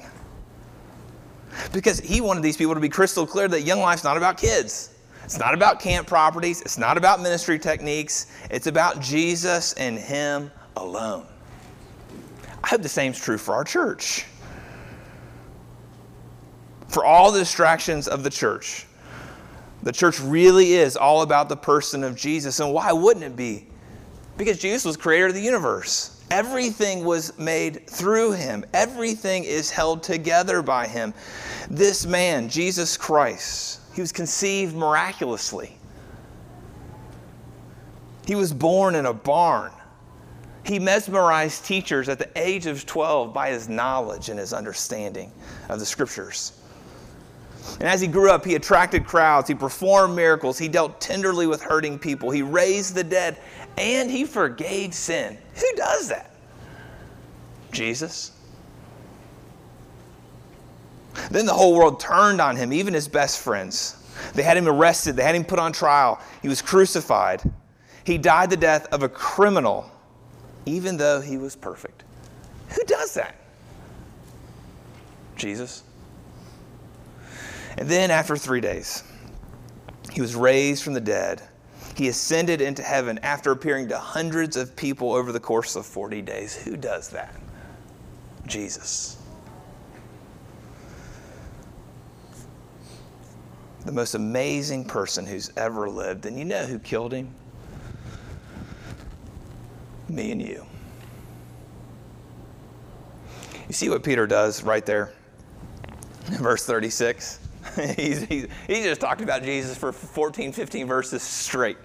Because 1.72 2.00
he 2.00 2.22
wanted 2.22 2.44
these 2.44 2.58
people 2.58 2.74
to 2.74 2.80
be 2.80 2.90
crystal 2.90 3.28
clear 3.28 3.48
that 3.48 3.62
young 3.62 3.80
life's 3.80 4.04
not 4.04 4.16
about 4.16 4.38
kids. 4.38 4.93
It's 5.24 5.40
not 5.40 5.54
about 5.54 5.80
camp 5.80 6.08
properties. 6.08 6.62
It's 6.62 6.78
not 6.78 6.98
about 6.98 7.22
ministry 7.22 7.58
techniques. 7.58 8.28
It's 8.52 8.68
about 8.68 9.00
Jesus 9.00 9.74
and 9.74 9.98
Him 9.98 10.52
alone. 10.76 11.26
I 12.64 12.68
hope 12.68 12.82
the 12.82 12.90
same 12.90 13.12
is 13.12 13.20
true 13.20 13.38
for 13.38 13.54
our 13.54 13.64
church. 13.64 14.26
For 16.88 17.04
all 17.04 17.32
the 17.32 17.40
distractions 17.40 18.08
of 18.08 18.24
the 18.24 18.30
church, 18.30 18.86
the 19.82 19.92
church 19.92 20.20
really 20.22 20.74
is 20.74 20.96
all 20.96 21.24
about 21.24 21.50
the 21.50 21.58
person 21.58 22.04
of 22.04 22.16
Jesus. 22.16 22.60
And 22.60 22.74
why 22.74 22.92
wouldn't 22.92 23.26
it 23.26 23.36
be? 23.36 23.68
Because 24.38 24.60
Jesus 24.60 24.86
was 24.86 24.98
creator 24.98 25.28
of 25.28 25.34
the 25.34 25.42
universe. 25.42 26.24
Everything 26.32 27.04
was 27.04 27.38
made 27.38 27.88
through 27.88 28.32
him. 28.32 28.66
Everything 28.74 29.44
is 29.44 29.70
held 29.70 30.02
together 30.02 30.62
by 30.62 30.88
him. 30.88 31.14
This 31.70 32.06
man, 32.06 32.50
Jesus 32.50 32.98
Christ, 32.98 33.82
he 33.94 34.02
was 34.02 34.12
conceived 34.12 34.76
miraculously. 34.76 35.78
He 38.26 38.36
was 38.36 38.54
born 38.54 38.96
in 38.96 39.06
a 39.06 39.14
barn. 39.14 39.72
He 40.66 40.80
mesmerized 40.80 41.66
teachers 41.66 42.08
at 42.08 42.20
the 42.20 42.30
age 42.36 42.66
of 42.66 42.86
12 42.86 43.34
by 43.34 43.50
his 43.50 43.68
knowledge 43.68 44.30
and 44.30 44.40
his 44.40 44.54
understanding 44.54 45.32
of 45.70 45.80
the 45.80 45.86
scriptures. 45.86 46.54
And 47.80 47.84
as 47.84 48.02
he 48.02 48.08
grew 48.08 48.30
up, 48.30 48.46
he 48.46 48.56
attracted 48.56 49.06
crowds, 49.06 49.48
he 49.48 49.56
performed 49.56 50.16
miracles, 50.16 50.58
he 50.58 50.68
dealt 50.68 51.00
tenderly 51.00 51.48
with 51.48 51.62
hurting 51.62 52.00
people, 52.00 52.30
he 52.30 52.42
raised 52.42 52.96
the 52.96 53.04
dead, 53.04 53.38
and 53.78 54.10
he 54.10 54.26
forgave 54.26 54.94
sin. 54.94 55.38
Who 55.56 55.76
does 55.76 56.10
that? 56.10 56.32
Jesus. 57.72 58.32
Then 61.32 61.46
the 61.46 61.54
whole 61.54 61.76
world 61.76 62.00
turned 62.00 62.42
on 62.42 62.56
him, 62.56 62.74
even 62.74 62.94
his 62.94 63.08
best 63.08 63.40
friends. 63.40 63.98
They 64.34 64.44
had 64.44 64.58
him 64.58 64.68
arrested, 64.68 65.16
they 65.16 65.24
had 65.24 65.36
him 65.36 65.44
put 65.44 65.60
on 65.60 65.74
trial. 65.74 66.20
He 66.42 66.48
was 66.48 66.62
crucified. 66.62 67.42
He 68.04 68.18
died 68.18 68.50
the 68.50 68.58
death 68.58 68.88
of 68.92 69.04
a 69.04 69.10
criminal, 69.10 69.90
even 70.66 70.98
though 70.98 71.22
he 71.22 71.38
was 71.38 71.56
perfect. 71.56 72.04
Who 72.70 72.84
does 72.86 73.14
that? 73.14 73.36
Jesus. 75.36 75.84
And 77.78 77.88
then, 77.88 78.12
after 78.12 78.36
three 78.38 78.62
days, 78.62 79.04
he 80.12 80.22
was 80.22 80.36
raised 80.36 80.84
from 80.84 80.94
the 80.94 81.02
dead. 81.02 81.42
He 81.96 82.08
ascended 82.08 82.62
into 82.62 82.84
heaven 82.84 83.20
after 83.20 83.52
appearing 83.52 83.90
to 83.90 83.98
hundreds 83.98 84.58
of 84.58 84.76
people 84.76 85.14
over 85.14 85.32
the 85.32 85.40
course 85.40 85.76
of 85.76 85.86
40 85.86 86.22
days. 86.22 86.56
Who 86.56 86.76
does 86.76 87.10
that? 87.10 87.36
Jesus. 88.46 89.18
The 93.86 93.92
most 93.92 94.16
amazing 94.16 94.86
person 94.86 95.26
who's 95.26 95.52
ever 95.58 95.90
lived. 95.90 96.26
And 96.26 96.38
you 96.38 96.46
know 96.46 96.66
who 96.66 96.80
killed 96.80 97.14
him? 97.14 97.34
Me 100.10 100.32
and 100.32 100.42
you. 100.42 100.66
You 103.68 103.74
see 103.74 103.90
what 103.90 104.04
Peter 104.04 104.28
does 104.28 104.64
right 104.64 104.86
there 104.86 105.14
in 106.28 106.38
verse 106.38 106.66
36? 106.66 107.40
he's, 107.96 108.24
he's, 108.24 108.48
he's 108.68 108.84
just 108.84 109.02
talked 109.02 109.22
about 109.22 109.44
Jesus 109.44 109.78
for 109.78 109.92
14, 109.92 110.52
15 110.52 110.88
verses 110.88 111.24
straight 111.24 111.78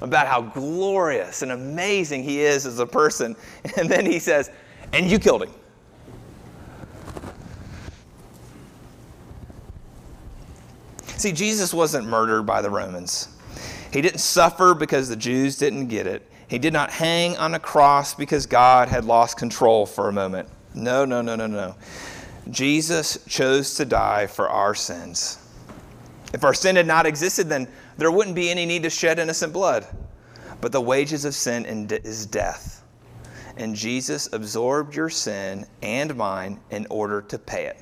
about 0.00 0.26
how 0.26 0.40
glorious 0.40 1.42
and 1.42 1.52
amazing 1.52 2.22
he 2.22 2.40
is 2.40 2.66
as 2.66 2.78
a 2.78 2.86
person. 2.86 3.36
And 3.76 3.88
then 3.88 4.06
he 4.06 4.18
says, 4.18 4.50
And 4.92 5.10
you 5.10 5.18
killed 5.18 5.42
him. 5.42 5.50
See, 11.18 11.32
Jesus 11.32 11.74
wasn't 11.74 12.06
murdered 12.06 12.44
by 12.44 12.62
the 12.62 12.70
Romans. 12.70 13.28
He 13.92 14.00
didn't 14.00 14.20
suffer 14.20 14.72
because 14.72 15.08
the 15.08 15.16
Jews 15.16 15.58
didn't 15.58 15.88
get 15.88 16.06
it. 16.06 16.30
He 16.46 16.58
did 16.58 16.72
not 16.72 16.90
hang 16.90 17.36
on 17.36 17.54
a 17.54 17.58
cross 17.58 18.14
because 18.14 18.46
God 18.46 18.88
had 18.88 19.04
lost 19.04 19.36
control 19.36 19.84
for 19.84 20.08
a 20.08 20.12
moment. 20.12 20.48
No, 20.74 21.04
no, 21.04 21.20
no, 21.20 21.34
no, 21.34 21.48
no. 21.48 21.74
Jesus 22.50 23.18
chose 23.28 23.74
to 23.74 23.84
die 23.84 24.28
for 24.28 24.48
our 24.48 24.76
sins. 24.76 25.38
If 26.32 26.44
our 26.44 26.54
sin 26.54 26.76
had 26.76 26.86
not 26.86 27.04
existed, 27.04 27.48
then 27.48 27.66
there 27.96 28.12
wouldn't 28.12 28.36
be 28.36 28.48
any 28.48 28.64
need 28.64 28.84
to 28.84 28.90
shed 28.90 29.18
innocent 29.18 29.52
blood. 29.52 29.86
But 30.60 30.70
the 30.70 30.80
wages 30.80 31.24
of 31.24 31.34
sin 31.34 31.66
is 31.90 32.26
death. 32.26 32.84
And 33.56 33.74
Jesus 33.74 34.28
absorbed 34.32 34.94
your 34.94 35.10
sin 35.10 35.66
and 35.82 36.14
mine 36.14 36.60
in 36.70 36.86
order 36.90 37.22
to 37.22 37.38
pay 37.40 37.66
it. 37.66 37.76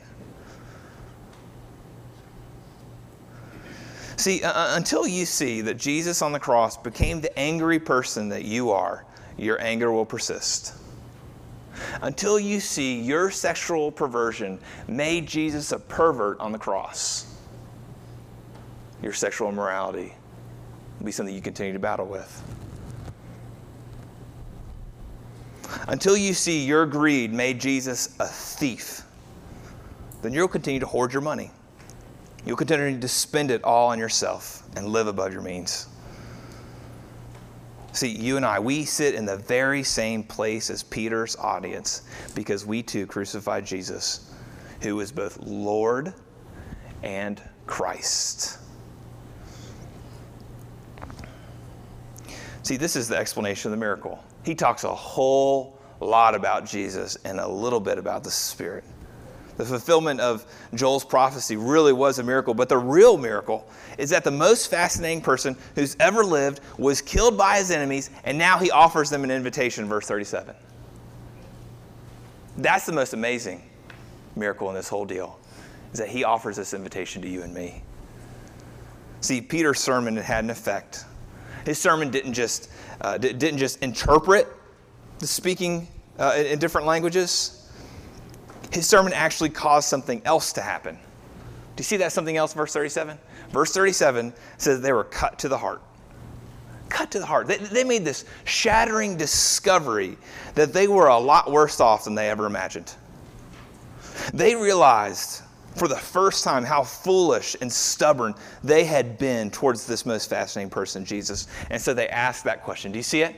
See, 4.17 4.43
uh, 4.43 4.51
uh, 4.51 4.77
until 4.77 5.07
you 5.07 5.27
see 5.27 5.61
that 5.61 5.77
Jesus 5.77 6.23
on 6.23 6.33
the 6.33 6.41
cross 6.41 6.77
became 6.77 7.21
the 7.21 7.39
angry 7.39 7.79
person 7.79 8.31
that 8.31 8.45
you 8.45 8.71
are, 8.71 9.05
your 9.37 9.61
anger 9.61 9.93
will 9.93 10.07
persist. 10.07 10.75
Until 12.01 12.41
you 12.41 12.59
see 12.59 12.99
your 13.01 13.31
sexual 13.31 13.93
perversion 13.93 14.59
made 14.89 15.27
Jesus 15.27 15.73
a 15.73 15.79
pervert 15.79 16.41
on 16.41 16.51
the 16.51 16.59
cross, 16.59 17.27
your 19.03 19.13
sexual 19.13 19.51
immorality 19.51 20.15
will 20.99 21.07
be 21.07 21.13
something 21.13 21.35
you 21.35 21.43
continue 21.43 21.75
to 21.75 21.79
battle 21.79 22.07
with. 22.07 22.43
Until 25.89 26.17
you 26.17 26.33
see 26.33 26.65
your 26.65 26.87
greed 26.87 27.33
made 27.35 27.61
Jesus 27.61 28.17
a 28.19 28.27
thief, 28.27 29.03
then 30.23 30.33
you'll 30.33 30.49
continue 30.49 30.81
to 30.81 30.87
hoard 30.87 31.13
your 31.13 31.23
money. 31.23 31.51
You'll 32.47 32.57
continue 32.57 32.99
to 33.01 33.09
spend 33.09 33.51
it 33.51 33.63
all 33.65 33.89
on 33.89 33.99
yourself 33.99 34.63
and 34.77 34.87
live 34.87 35.09
above 35.09 35.33
your 35.33 35.43
means. 35.43 35.89
See, 37.93 38.09
you 38.09 38.37
and 38.37 38.47
I, 38.47 38.61
we 38.61 38.85
sit 38.85 39.15
in 39.15 39.27
the 39.27 39.37
very 39.37 39.83
same 39.83 40.23
place 40.23 40.71
as 40.71 40.83
Peter's 40.85 41.35
audience 41.37 42.03
because 42.35 42.65
we 42.65 42.83
too 42.83 43.07
crucified 43.07 43.67
Jesus, 43.67 44.33
who 44.81 45.01
is 45.01 45.11
both 45.11 45.39
Lord 45.41 46.15
and 47.03 47.43
Christ. 47.67 48.59
See, 52.63 52.77
this 52.77 52.97
is 52.97 53.09
the 53.09 53.17
explanation 53.17 53.73
of 53.73 53.79
the 53.79 53.81
miracle. 53.81 54.23
He 54.45 54.55
talks 54.55 54.85
a 54.85 54.95
whole 54.95 55.79
lot 56.01 56.35
about 56.35 56.67
Jesus 56.67 57.17
and 57.25 57.41
a 57.41 57.49
little 57.49 57.81
bit 57.81 57.97
about 57.97 58.23
the 58.23 58.31
Spirit. 58.31 58.85
The 59.57 59.65
fulfillment 59.65 60.21
of 60.21 60.45
Joel's 60.75 61.05
prophecy 61.05 61.57
really 61.57 61.93
was 61.93 62.19
a 62.19 62.23
miracle, 62.23 62.53
but 62.53 62.69
the 62.69 62.77
real 62.77 63.17
miracle 63.17 63.67
is 63.97 64.11
that 64.11 64.23
the 64.23 64.31
most 64.31 64.71
fascinating 64.71 65.23
person 65.23 65.57
who's 65.75 65.97
ever 65.99 66.25
lived 66.25 66.61
was 66.77 67.01
killed 67.01 67.39
by 67.39 67.59
his 67.59 67.71
enemies, 67.71 68.11
and 68.25 68.37
now 68.37 68.59
he 68.59 68.71
offers 68.71 69.09
them 69.09 69.25
an 69.25 69.31
invitation, 69.31 69.87
verse 69.87 70.07
37. 70.07 70.55
That's 72.59 72.87
the 72.87 72.93
most 72.93 73.15
amazing 73.15 73.63
miracle 74.35 74.69
in 74.69 74.75
this 74.75 74.89
whole 74.89 75.07
deal, 75.07 75.39
is 75.93 75.99
that 75.99 76.09
he 76.09 76.25
offers 76.25 76.57
this 76.57 76.75
invitation 76.75 77.23
to 77.23 77.29
you 77.29 77.43
and 77.43 77.55
me. 77.55 77.83
See, 79.23 79.41
Peter's 79.41 79.81
sermon 79.81 80.17
had 80.17 80.45
an 80.45 80.51
effect. 80.51 81.05
His 81.65 81.79
sermon 81.79 82.11
didn't 82.11 82.35
just, 82.35 82.71
uh, 83.01 83.17
didn't 83.17 83.59
just 83.59 83.83
interpret 83.83 84.49
the 85.19 85.27
speaking 85.27 85.89
uh, 86.19 86.35
in 86.37 86.59
different 86.59 86.87
languages 86.87 87.56
his 88.71 88.87
sermon 88.87 89.13
actually 89.13 89.51
caused 89.51 89.89
something 89.89 90.23
else 90.25 90.53
to 90.55 90.61
happen. 90.61 90.97
Do 91.77 91.81
you 91.81 91.85
see 91.85 91.99
that 91.99 92.13
something 92.13 92.37
else, 92.37 92.55
verse 92.55 92.73
37? 92.73 93.19
Verse 93.51 93.73
37 93.73 94.33
says 94.59 94.81
they 94.81 94.93
were 94.93 95.05
cut 95.05 95.39
to 95.41 95.49
the 95.49 95.59
heart. 95.59 95.83
Cut 96.89 97.11
to 97.13 97.19
the 97.19 97.27
heart. 97.27 97.47
They, 97.47 97.59
they 97.59 97.85
made 97.85 98.05
this 98.05 98.25
shattering 98.45 99.17
discovery 99.17 100.17
that 100.55 100.73
they 100.73 100.89
were 100.89 101.09
a 101.09 101.19
lot 101.19 101.51
worse 101.51 101.81
off 101.81 102.05
than 102.05 102.15
they 102.15 102.31
ever 102.31 102.47
imagined. 102.47 102.95
They 104.33 104.55
realized 104.55 105.43
for 105.75 105.89
the 105.89 105.97
first 105.97 106.43
time 106.43 106.65
how 106.65 106.83
foolish 106.83 107.57
and 107.61 107.71
stubborn 107.71 108.35
they 108.65 108.85
had 108.85 109.19
been 109.19 109.51
towards 109.51 109.87
this 109.87 110.07
most 110.07 110.31
fascinating 110.31 110.71
person, 110.71 111.05
Jesus. 111.05 111.49
And 111.69 111.81
so 111.81 111.93
they 111.93 112.09
asked 112.09 112.45
that 112.45 112.63
question. 112.63 112.93
Do 112.93 112.99
you 112.99 113.03
see 113.03 113.21
it? 113.21 113.37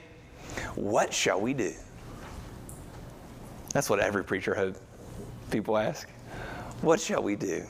What 0.77 1.13
shall 1.13 1.41
we 1.41 1.55
do? 1.55 1.73
That's 3.73 3.91
what 3.91 3.99
every 3.99 4.23
preacher 4.23 4.55
hopes 4.55 4.79
people 5.51 5.77
ask. 5.77 6.09
What 6.81 7.01
shall 7.01 7.23
we 7.23 7.37
do? 7.37 7.65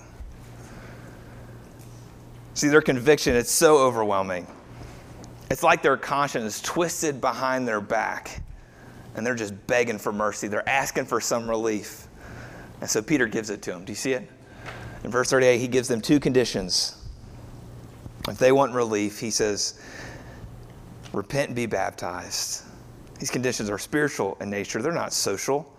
See, 2.54 2.68
their 2.68 2.82
conviction, 2.82 3.36
it's 3.36 3.50
so 3.50 3.78
overwhelming. 3.78 4.46
It's 5.50 5.62
like 5.62 5.82
their 5.82 5.96
conscience 5.96 6.56
is 6.56 6.60
twisted 6.60 7.20
behind 7.20 7.66
their 7.66 7.80
back 7.80 8.42
and 9.14 9.26
they're 9.26 9.34
just 9.34 9.54
begging 9.66 9.98
for 9.98 10.12
mercy. 10.12 10.48
They're 10.48 10.68
asking 10.68 11.06
for 11.06 11.20
some 11.20 11.48
relief. 11.48 12.06
And 12.80 12.88
so 12.88 13.02
Peter 13.02 13.26
gives 13.26 13.50
it 13.50 13.62
to 13.62 13.70
them. 13.70 13.84
Do 13.84 13.92
you 13.92 13.96
see 13.96 14.12
it? 14.12 14.28
In 15.04 15.10
verse 15.10 15.30
38, 15.30 15.58
he 15.58 15.68
gives 15.68 15.88
them 15.88 16.00
two 16.00 16.20
conditions. 16.20 17.04
If 18.28 18.38
they 18.38 18.52
want 18.52 18.74
relief, 18.74 19.18
he 19.18 19.30
says, 19.30 19.80
repent 21.12 21.48
and 21.48 21.56
be 21.56 21.66
baptized. 21.66 22.62
These 23.18 23.30
conditions 23.30 23.70
are 23.70 23.78
spiritual 23.78 24.36
in 24.40 24.50
nature, 24.50 24.82
they're 24.82 24.92
not 24.92 25.12
social. 25.12 25.72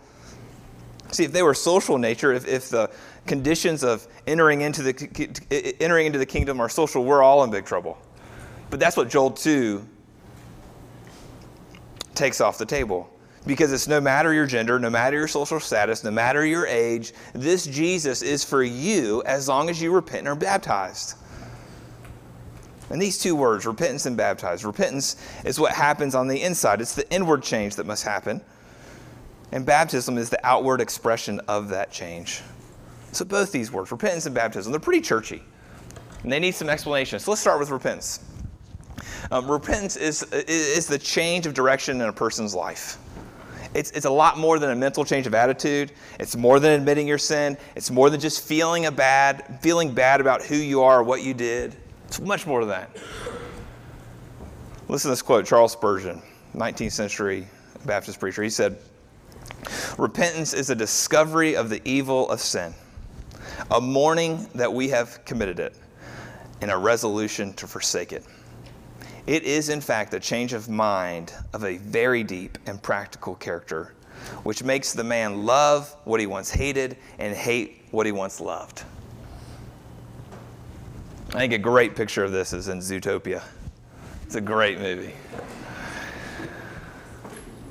See, 1.12 1.24
if 1.24 1.32
they 1.32 1.41
were 1.41 1.54
social 1.54 1.98
nature, 1.98 2.34
if, 2.34 2.48
if 2.48 2.69
the 2.69 2.91
conditions 3.26 3.84
of 3.84 4.08
entering 4.28 4.62
into, 4.62 4.84
the, 4.84 5.76
entering 5.80 6.06
into 6.06 6.19
the 6.19 6.26
kingdom 6.26 6.60
are 6.60 6.69
social, 6.69 7.04
we're 7.04 7.24
all 7.24 7.43
in 7.43 7.50
big 7.50 7.65
trouble. 7.65 7.98
But 8.69 8.80
that's 8.80 8.95
what 8.95 9.10
Joel 9.10 9.32
2 9.32 9.86
takes 12.13 12.41
off 12.41 12.58
the 12.58 12.65
table. 12.65 13.10
Because 13.48 13.72
it's 13.72 13.88
no 13.88 14.02
matter 14.02 14.34
your 14.34 14.45
gender, 14.45 14.78
no 14.78 14.89
matter 14.89 15.17
your 15.17 15.28
social 15.28 15.60
status, 15.60 16.04
no 16.04 16.12
matter 16.12 16.45
your 16.45 16.67
age, 16.67 17.13
this 17.34 17.65
Jesus 17.65 18.22
is 18.22 18.43
for 18.43 18.62
you 18.62 19.24
as 19.26 19.48
long 19.48 19.69
as 19.69 19.82
you 19.82 19.91
repent 19.91 20.19
and 20.19 20.28
are 20.28 20.36
baptized. 20.36 21.15
And 22.89 23.02
these 23.02 23.17
two 23.17 23.36
words, 23.36 23.65
repentance 23.65 24.06
and 24.06 24.17
baptized, 24.17 24.63
repentance 24.63 25.15
is 25.45 25.60
what 25.60 25.72
happens 25.72 26.15
on 26.15 26.28
the 26.28 26.41
inside, 26.41 26.82
it's 26.82 26.95
the 26.95 27.10
inward 27.12 27.41
change 27.41 27.76
that 27.78 27.86
must 27.86 28.04
happen. 28.04 28.41
And 29.52 29.66
baptism 29.66 30.18
is 30.18 30.30
the 30.30 30.46
outward 30.46 30.82
expression 30.82 31.40
of 31.48 31.70
that 31.70 31.92
change. 31.92 32.42
So, 33.12 33.26
both 33.26 33.52
these 33.52 33.72
words, 33.72 33.92
repentance 33.92 34.26
and 34.26 34.36
baptism, 34.36 34.72
they're 34.72 34.80
pretty 34.80 35.02
churchy. 35.02 35.42
And 36.24 36.32
they 36.32 36.40
need 36.40 36.54
some 36.54 36.70
explanation. 36.70 37.20
So, 37.20 37.32
let's 37.32 37.42
start 37.42 37.60
with 37.60 37.72
repentance. 37.72 38.24
Um, 39.32 39.50
repentance 39.50 39.96
is, 39.96 40.24
is 40.24 40.88
the 40.88 40.98
change 40.98 41.46
of 41.46 41.54
direction 41.54 42.02
in 42.02 42.08
a 42.08 42.14
person's 42.14 42.54
life. 42.54 42.98
It's, 43.74 43.92
it's 43.92 44.06
a 44.06 44.10
lot 44.10 44.38
more 44.38 44.58
than 44.58 44.72
a 44.72 44.76
mental 44.76 45.06
change 45.06 45.28
of 45.28 45.36
attitude. 45.36 45.92
It's 46.20 46.36
more 46.36 46.60
than 46.60 46.72
admitting 46.72 47.08
your 47.08 47.20
sin. 47.20 47.58
It's 47.76 47.92
more 47.92 48.10
than 48.10 48.20
just 48.20 48.44
feeling 48.44 48.88
a 48.88 48.92
bad, 48.92 49.60
feeling 49.62 49.94
bad 49.94 50.22
about 50.22 50.42
who 50.42 50.56
you 50.56 50.82
are 50.82 51.00
or 51.00 51.04
what 51.04 51.24
you 51.24 51.34
did. 51.34 51.76
It's 52.08 52.20
much 52.20 52.48
more 52.48 52.62
than 52.62 52.70
that. 52.70 52.98
Listen 54.88 55.10
to 55.10 55.12
this 55.12 55.22
quote, 55.22 55.46
Charles 55.46 55.72
Spurgeon, 55.72 56.22
19th 56.56 56.94
century 56.94 57.48
Baptist 57.86 58.20
preacher. 58.20 58.42
He 58.42 58.50
said, 58.50 58.78
Repentance 59.98 60.54
is 60.54 60.70
a 60.70 60.76
discovery 60.76 61.56
of 61.56 61.70
the 61.70 61.82
evil 61.84 62.30
of 62.30 62.40
sin, 62.40 62.74
a 63.72 63.82
mourning 63.82 64.48
that 64.56 64.72
we 64.72 64.90
have 64.90 65.24
committed 65.26 65.60
it, 65.60 65.76
and 66.62 66.72
a 66.72 66.78
resolution 66.78 67.54
to 67.54 67.68
forsake 67.68 68.14
it. 68.14 68.24
It 69.28 69.44
is, 69.44 69.70
in 69.70 69.82
fact, 69.82 70.14
a 70.14 70.20
change 70.20 70.54
of 70.54 70.70
mind 70.70 71.34
of 71.54 71.64
a 71.64 71.78
very 71.78 72.24
deep 72.24 72.58
and 72.66 72.82
practical 72.82 73.36
character, 73.36 73.94
which 74.44 74.64
makes 74.64 74.94
the 74.94 75.04
man 75.04 75.46
love 75.46 75.96
what 76.06 76.20
he 76.20 76.28
once 76.28 76.50
hated 76.50 76.98
and 77.20 77.36
hate 77.36 77.84
what 77.92 78.06
he 78.06 78.12
once 78.12 78.42
loved. 78.42 78.84
I 81.30 81.40
think 81.40 81.54
a 81.54 81.60
great 81.60 81.96
picture 81.96 82.24
of 82.24 82.32
this 82.32 82.54
is 82.54 82.70
in 82.70 82.80
Zootopia. 82.80 83.44
It's 84.26 84.36
a 84.36 84.42
great 84.42 84.80
movie. 84.80 85.14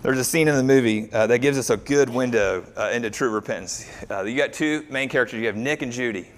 There's 0.00 0.18
a 0.20 0.24
scene 0.24 0.46
in 0.46 0.54
the 0.54 0.62
movie 0.62 1.12
uh, 1.12 1.26
that 1.26 1.40
gives 1.40 1.58
us 1.58 1.70
a 1.70 1.76
good 1.76 2.08
window 2.08 2.64
uh, 2.76 2.90
into 2.92 3.10
true 3.10 3.30
repentance. 3.30 3.84
Uh, 4.08 4.22
you 4.22 4.36
got 4.36 4.52
two 4.52 4.86
main 4.88 5.08
characters. 5.08 5.40
You 5.40 5.48
have 5.48 5.56
Nick 5.56 5.82
and 5.82 5.90
Judy. 5.90 6.28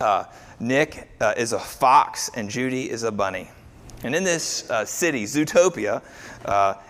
Uh, 0.00 0.24
Nick 0.58 1.08
uh, 1.20 1.34
is 1.36 1.52
a 1.52 1.58
fox 1.60 2.30
and 2.34 2.50
Judy 2.50 2.90
is 2.90 3.04
a 3.04 3.12
bunny. 3.12 3.48
And 4.02 4.12
in 4.12 4.24
this 4.24 4.68
uh, 4.70 4.84
city, 4.84 5.22
Zootopia, 5.22 6.02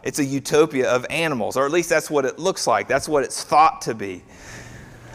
it's 0.03 0.19
a 0.19 0.25
utopia 0.25 0.91
of 0.91 1.05
animals, 1.11 1.55
or 1.55 1.67
at 1.67 1.71
least 1.71 1.91
that's 1.91 2.11
what 2.11 2.25
it 2.25 2.39
looks 2.39 2.67
like. 2.67 2.89
That's 2.89 3.09
what 3.09 3.23
it's 3.23 3.45
thought 3.45 3.83
to 3.83 3.95
be. 3.95 4.23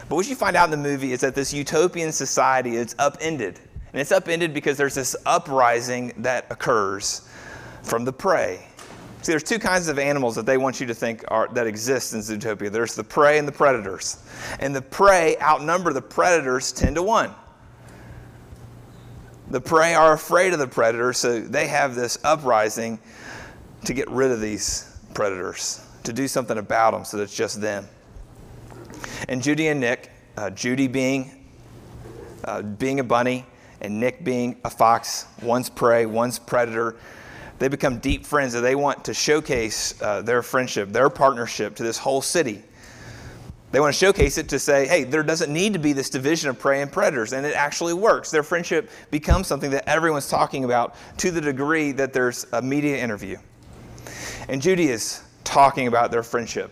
But 0.08 0.14
what 0.14 0.28
you 0.28 0.36
find 0.36 0.54
out 0.54 0.66
in 0.66 0.70
the 0.70 0.88
movie 0.88 1.12
is 1.12 1.20
that 1.22 1.34
this 1.34 1.52
utopian 1.52 2.12
society 2.12 2.76
is 2.76 2.94
upended. 3.00 3.58
And 3.92 4.00
it's 4.00 4.12
upended 4.12 4.54
because 4.54 4.76
there's 4.76 4.94
this 4.94 5.16
uprising 5.26 6.12
that 6.18 6.46
occurs 6.48 7.28
from 7.82 8.04
the 8.04 8.12
prey. 8.12 8.68
See, 9.24 9.32
there's 9.32 9.42
two 9.42 9.58
kinds 9.58 9.88
of 9.88 9.98
animals 9.98 10.34
that 10.34 10.44
they 10.44 10.58
want 10.58 10.80
you 10.80 10.86
to 10.86 10.94
think 10.94 11.24
are, 11.28 11.48
that 11.54 11.66
exist 11.66 12.12
in 12.12 12.20
Zootopia. 12.20 12.70
There's 12.70 12.94
the 12.94 13.02
prey 13.02 13.38
and 13.38 13.48
the 13.48 13.52
predators. 13.52 14.22
And 14.60 14.76
the 14.76 14.82
prey 14.82 15.38
outnumber 15.40 15.94
the 15.94 16.02
predators 16.02 16.72
10 16.72 16.96
to 16.96 17.02
1. 17.02 17.30
The 19.48 19.62
prey 19.62 19.94
are 19.94 20.12
afraid 20.12 20.52
of 20.52 20.58
the 20.58 20.66
predators, 20.66 21.16
so 21.16 21.40
they 21.40 21.68
have 21.68 21.94
this 21.94 22.18
uprising 22.22 22.98
to 23.86 23.94
get 23.94 24.10
rid 24.10 24.30
of 24.30 24.42
these 24.42 24.94
predators, 25.14 25.82
to 26.02 26.12
do 26.12 26.28
something 26.28 26.58
about 26.58 26.90
them 26.90 27.06
so 27.06 27.16
that 27.16 27.22
it's 27.22 27.34
just 27.34 27.62
them. 27.62 27.88
And 29.30 29.42
Judy 29.42 29.68
and 29.68 29.80
Nick, 29.80 30.10
uh, 30.36 30.50
Judy 30.50 30.86
being, 30.86 31.46
uh, 32.44 32.60
being 32.60 33.00
a 33.00 33.04
bunny, 33.04 33.46
and 33.80 33.98
Nick 33.98 34.22
being 34.22 34.60
a 34.66 34.70
fox, 34.70 35.24
one's 35.40 35.70
prey, 35.70 36.04
one's 36.04 36.38
predator, 36.38 36.96
they 37.64 37.68
become 37.68 37.98
deep 37.98 38.26
friends 38.26 38.52
and 38.52 38.62
they 38.62 38.74
want 38.74 39.06
to 39.06 39.14
showcase 39.14 39.94
uh, 40.02 40.20
their 40.20 40.42
friendship, 40.42 40.90
their 40.90 41.08
partnership 41.08 41.74
to 41.74 41.82
this 41.82 41.96
whole 41.96 42.20
city. 42.20 42.62
They 43.72 43.80
want 43.80 43.94
to 43.94 43.98
showcase 43.98 44.36
it 44.36 44.50
to 44.50 44.58
say, 44.58 44.86
hey, 44.86 45.04
there 45.04 45.22
doesn't 45.22 45.50
need 45.50 45.72
to 45.72 45.78
be 45.78 45.94
this 45.94 46.10
division 46.10 46.50
of 46.50 46.58
prey 46.58 46.82
and 46.82 46.92
predators, 46.92 47.32
and 47.32 47.46
it 47.46 47.54
actually 47.54 47.94
works. 47.94 48.30
Their 48.30 48.42
friendship 48.42 48.90
becomes 49.10 49.46
something 49.46 49.70
that 49.70 49.88
everyone's 49.88 50.28
talking 50.28 50.64
about 50.64 50.94
to 51.16 51.30
the 51.30 51.40
degree 51.40 51.90
that 51.92 52.12
there's 52.12 52.46
a 52.52 52.60
media 52.60 52.98
interview. 52.98 53.38
And 54.50 54.60
Judy 54.60 54.88
is 54.90 55.22
talking 55.42 55.86
about 55.86 56.10
their 56.10 56.22
friendship. 56.22 56.70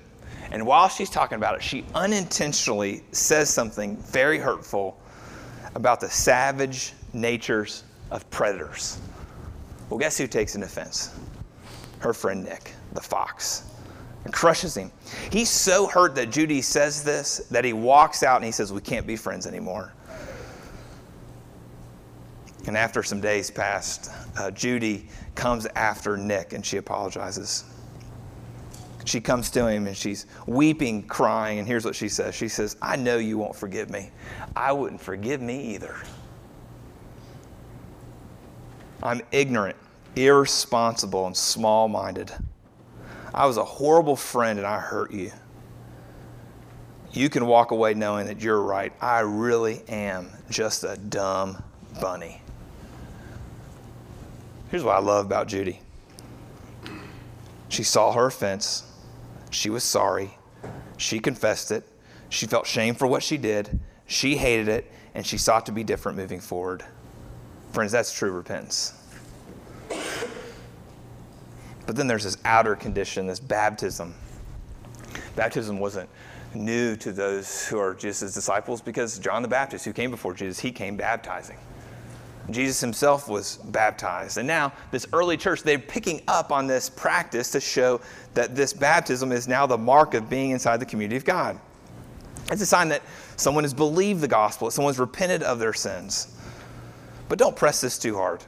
And 0.50 0.66
while 0.66 0.90
she's 0.90 1.08
talking 1.08 1.36
about 1.36 1.54
it, 1.54 1.62
she 1.62 1.86
unintentionally 1.94 3.02
says 3.12 3.48
something 3.48 3.96
very 3.96 4.38
hurtful 4.38 5.00
about 5.74 6.00
the 6.00 6.10
savage 6.10 6.92
natures 7.14 7.84
of 8.10 8.28
predators. 8.28 8.98
Well, 9.92 9.98
guess 9.98 10.16
who 10.16 10.26
takes 10.26 10.54
an 10.54 10.62
offense? 10.62 11.14
Her 11.98 12.14
friend 12.14 12.42
Nick, 12.42 12.72
the 12.94 13.00
fox, 13.02 13.64
and 14.24 14.32
crushes 14.32 14.74
him. 14.74 14.90
He's 15.30 15.50
so 15.50 15.86
hurt 15.86 16.14
that 16.14 16.30
Judy 16.30 16.62
says 16.62 17.04
this 17.04 17.46
that 17.50 17.62
he 17.62 17.74
walks 17.74 18.22
out 18.22 18.36
and 18.36 18.44
he 18.46 18.52
says, 18.52 18.72
We 18.72 18.80
can't 18.80 19.06
be 19.06 19.16
friends 19.16 19.46
anymore. 19.46 19.92
And 22.66 22.74
after 22.74 23.02
some 23.02 23.20
days 23.20 23.50
passed, 23.50 24.10
uh, 24.38 24.50
Judy 24.50 25.08
comes 25.34 25.66
after 25.76 26.16
Nick 26.16 26.54
and 26.54 26.64
she 26.64 26.78
apologizes. 26.78 27.64
She 29.04 29.20
comes 29.20 29.50
to 29.50 29.66
him 29.66 29.86
and 29.86 29.94
she's 29.94 30.24
weeping, 30.46 31.02
crying, 31.02 31.58
and 31.58 31.68
here's 31.68 31.84
what 31.84 31.94
she 31.94 32.08
says 32.08 32.34
She 32.34 32.48
says, 32.48 32.78
I 32.80 32.96
know 32.96 33.18
you 33.18 33.36
won't 33.36 33.56
forgive 33.56 33.90
me. 33.90 34.10
I 34.56 34.72
wouldn't 34.72 35.02
forgive 35.02 35.42
me 35.42 35.74
either. 35.74 36.00
I'm 39.02 39.20
ignorant, 39.32 39.76
irresponsible, 40.14 41.26
and 41.26 41.36
small 41.36 41.88
minded. 41.88 42.32
I 43.34 43.46
was 43.46 43.56
a 43.56 43.64
horrible 43.64 44.16
friend 44.16 44.58
and 44.58 44.66
I 44.66 44.78
hurt 44.78 45.12
you. 45.12 45.32
You 47.12 47.28
can 47.28 47.46
walk 47.46 47.72
away 47.72 47.94
knowing 47.94 48.26
that 48.26 48.40
you're 48.40 48.60
right. 48.60 48.92
I 49.00 49.20
really 49.20 49.82
am 49.88 50.30
just 50.50 50.84
a 50.84 50.96
dumb 50.96 51.62
bunny. 52.00 52.40
Here's 54.70 54.84
what 54.84 54.96
I 54.96 55.00
love 55.00 55.26
about 55.26 55.48
Judy 55.48 55.80
she 57.68 57.82
saw 57.82 58.12
her 58.12 58.26
offense, 58.26 58.84
she 59.50 59.70
was 59.70 59.82
sorry, 59.82 60.36
she 60.98 61.18
confessed 61.18 61.70
it, 61.70 61.86
she 62.28 62.46
felt 62.46 62.66
shame 62.66 62.94
for 62.94 63.06
what 63.06 63.22
she 63.22 63.38
did, 63.38 63.80
she 64.06 64.36
hated 64.36 64.68
it, 64.68 64.90
and 65.14 65.26
she 65.26 65.38
sought 65.38 65.66
to 65.66 65.72
be 65.72 65.82
different 65.82 66.18
moving 66.18 66.40
forward. 66.40 66.84
Friends, 67.72 67.92
that's 67.92 68.12
true 68.12 68.30
repentance. 68.30 68.94
But 71.86 71.96
then 71.96 72.06
there's 72.06 72.24
this 72.24 72.36
outer 72.44 72.76
condition, 72.76 73.26
this 73.26 73.40
baptism. 73.40 74.14
Baptism 75.36 75.78
wasn't 75.78 76.08
new 76.54 76.96
to 76.96 77.12
those 77.12 77.66
who 77.66 77.78
are 77.78 77.94
just 77.94 78.20
Jesus' 78.20 78.34
disciples 78.34 78.82
because 78.82 79.18
John 79.18 79.42
the 79.42 79.48
Baptist, 79.48 79.84
who 79.84 79.92
came 79.92 80.10
before 80.10 80.34
Jesus, 80.34 80.58
he 80.58 80.70
came 80.70 80.96
baptizing. 80.96 81.56
Jesus 82.50 82.80
himself 82.80 83.28
was 83.28 83.56
baptized. 83.56 84.36
And 84.36 84.46
now, 84.46 84.72
this 84.90 85.06
early 85.12 85.36
church, 85.36 85.62
they're 85.62 85.78
picking 85.78 86.22
up 86.28 86.50
on 86.50 86.66
this 86.66 86.90
practice 86.90 87.50
to 87.52 87.60
show 87.60 88.00
that 88.34 88.54
this 88.54 88.72
baptism 88.72 89.32
is 89.32 89.46
now 89.48 89.66
the 89.66 89.78
mark 89.78 90.14
of 90.14 90.28
being 90.28 90.50
inside 90.50 90.78
the 90.78 90.86
community 90.86 91.16
of 91.16 91.24
God. 91.24 91.58
It's 92.50 92.60
a 92.60 92.66
sign 92.66 92.88
that 92.88 93.02
someone 93.36 93.64
has 93.64 93.72
believed 93.72 94.20
the 94.20 94.28
gospel, 94.28 94.70
someone's 94.70 94.98
repented 94.98 95.42
of 95.42 95.58
their 95.58 95.72
sins. 95.72 96.36
But 97.32 97.38
don't 97.38 97.56
press 97.56 97.80
this 97.80 97.96
too 97.98 98.14
hard. 98.14 98.44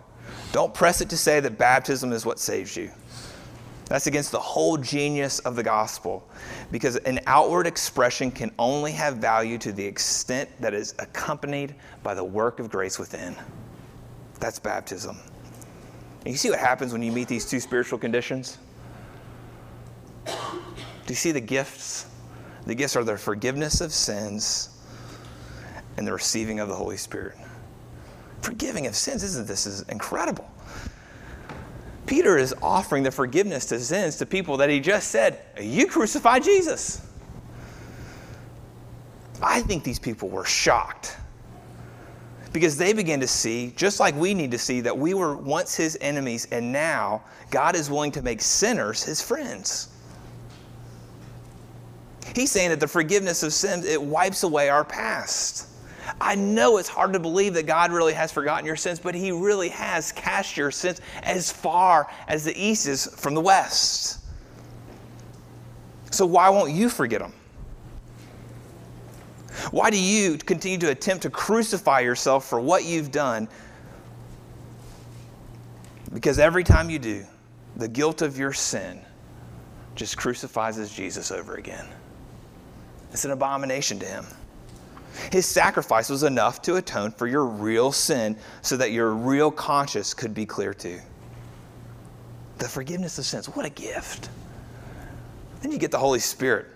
Don't 0.52 0.74
press 0.74 1.00
it 1.00 1.08
to 1.08 1.16
say 1.16 1.40
that 1.40 1.56
baptism 1.56 2.12
is 2.12 2.26
what 2.26 2.38
saves 2.38 2.76
you. 2.76 2.90
That's 3.86 4.08
against 4.08 4.30
the 4.30 4.38
whole 4.38 4.76
genius 4.76 5.38
of 5.38 5.56
the 5.56 5.62
gospel 5.62 6.28
because 6.70 6.96
an 6.96 7.20
outward 7.26 7.66
expression 7.66 8.30
can 8.30 8.52
only 8.58 8.92
have 8.92 9.16
value 9.16 9.56
to 9.56 9.72
the 9.72 9.82
extent 9.82 10.50
that 10.60 10.74
is 10.74 10.94
accompanied 10.98 11.74
by 12.02 12.12
the 12.12 12.24
work 12.24 12.60
of 12.60 12.68
grace 12.68 12.98
within. 12.98 13.34
That's 14.38 14.58
baptism. 14.58 15.16
And 16.26 16.28
you 16.28 16.36
see 16.36 16.50
what 16.50 16.58
happens 16.58 16.92
when 16.92 17.00
you 17.00 17.10
meet 17.10 17.26
these 17.26 17.48
two 17.48 17.60
spiritual 17.60 17.98
conditions? 17.98 18.58
Do 20.26 20.34
you 21.08 21.14
see 21.14 21.32
the 21.32 21.40
gifts? 21.40 22.04
The 22.66 22.74
gifts 22.74 22.96
are 22.96 23.04
the 23.04 23.16
forgiveness 23.16 23.80
of 23.80 23.94
sins 23.94 24.78
and 25.96 26.06
the 26.06 26.12
receiving 26.12 26.60
of 26.60 26.68
the 26.68 26.74
Holy 26.74 26.98
Spirit. 26.98 27.38
Forgiving 28.44 28.86
of 28.86 28.94
sins, 28.94 29.22
isn't 29.22 29.48
this 29.48 29.64
is 29.64 29.80
incredible? 29.88 30.50
Peter 32.04 32.36
is 32.36 32.54
offering 32.60 33.02
the 33.02 33.10
forgiveness 33.10 33.64
to 33.64 33.80
sins 33.80 34.16
to 34.16 34.26
people 34.26 34.58
that 34.58 34.68
he 34.68 34.80
just 34.80 35.08
said, 35.10 35.40
You 35.58 35.86
crucified 35.86 36.44
Jesus. 36.44 37.00
I 39.42 39.62
think 39.62 39.82
these 39.82 39.98
people 39.98 40.28
were 40.28 40.44
shocked 40.44 41.16
because 42.52 42.76
they 42.76 42.92
began 42.92 43.18
to 43.20 43.26
see, 43.26 43.72
just 43.76 43.98
like 43.98 44.14
we 44.14 44.34
need 44.34 44.50
to 44.50 44.58
see, 44.58 44.82
that 44.82 44.96
we 44.96 45.14
were 45.14 45.38
once 45.38 45.74
his 45.74 45.96
enemies 46.02 46.46
and 46.52 46.70
now 46.70 47.22
God 47.50 47.74
is 47.74 47.88
willing 47.88 48.12
to 48.12 48.20
make 48.20 48.42
sinners 48.42 49.02
his 49.02 49.22
friends. 49.22 49.88
He's 52.36 52.50
saying 52.50 52.68
that 52.68 52.80
the 52.80 52.88
forgiveness 52.88 53.42
of 53.42 53.54
sins, 53.54 53.86
it 53.86 54.02
wipes 54.02 54.42
away 54.42 54.68
our 54.68 54.84
past. 54.84 55.70
I 56.20 56.34
know 56.34 56.78
it's 56.78 56.88
hard 56.88 57.12
to 57.14 57.20
believe 57.20 57.54
that 57.54 57.66
God 57.66 57.92
really 57.92 58.12
has 58.12 58.32
forgotten 58.32 58.66
your 58.66 58.76
sins, 58.76 58.98
but 58.98 59.14
He 59.14 59.32
really 59.32 59.68
has 59.70 60.12
cast 60.12 60.56
your 60.56 60.70
sins 60.70 61.00
as 61.22 61.50
far 61.50 62.08
as 62.28 62.44
the 62.44 62.56
east 62.56 62.86
is 62.86 63.06
from 63.06 63.34
the 63.34 63.40
west. 63.40 64.20
So, 66.10 66.26
why 66.26 66.48
won't 66.50 66.72
you 66.72 66.88
forget 66.88 67.20
them? 67.20 67.32
Why 69.70 69.90
do 69.90 69.98
you 69.98 70.36
continue 70.38 70.78
to 70.78 70.90
attempt 70.90 71.22
to 71.22 71.30
crucify 71.30 72.00
yourself 72.00 72.46
for 72.46 72.60
what 72.60 72.84
you've 72.84 73.10
done? 73.10 73.48
Because 76.12 76.38
every 76.38 76.64
time 76.64 76.90
you 76.90 76.98
do, 76.98 77.24
the 77.76 77.88
guilt 77.88 78.22
of 78.22 78.38
your 78.38 78.52
sin 78.52 79.00
just 79.94 80.16
crucifies 80.16 80.94
Jesus 80.94 81.30
over 81.30 81.54
again. 81.54 81.86
It's 83.10 83.24
an 83.24 83.30
abomination 83.30 83.98
to 84.00 84.06
him. 84.06 84.26
His 85.30 85.46
sacrifice 85.46 86.08
was 86.08 86.22
enough 86.22 86.62
to 86.62 86.76
atone 86.76 87.10
for 87.12 87.26
your 87.26 87.44
real 87.44 87.92
sin 87.92 88.36
so 88.62 88.76
that 88.76 88.92
your 88.92 89.10
real 89.10 89.50
conscience 89.50 90.14
could 90.14 90.34
be 90.34 90.46
clear 90.46 90.74
too. 90.74 91.00
The 92.58 92.68
forgiveness 92.68 93.18
of 93.18 93.24
sins, 93.24 93.46
what 93.46 93.66
a 93.66 93.70
gift. 93.70 94.28
Then 95.60 95.72
you 95.72 95.78
get 95.78 95.90
the 95.90 95.98
Holy 95.98 96.20
Spirit. 96.20 96.66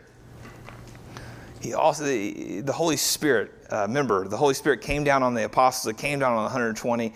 He 1.61 1.75
also, 1.75 2.05
the, 2.05 2.61
the 2.61 2.73
Holy 2.73 2.97
Spirit, 2.97 3.53
uh, 3.71 3.83
remember, 3.83 4.29
the 4.29 4.37
Holy 4.37 4.55
Spirit 4.55 4.81
came 4.81 5.05
down 5.05 5.23
on 5.23 5.35
the 5.35 5.45
apostles, 5.45 5.93
it 5.93 5.99
came 5.99 6.19
down 6.21 6.33
on 6.33 6.39
the 6.39 6.43
120, 6.45 7.13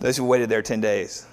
those 0.00 0.16
who 0.16 0.24
waited 0.24 0.48
there 0.48 0.62
10 0.62 0.80
days. 0.80 1.26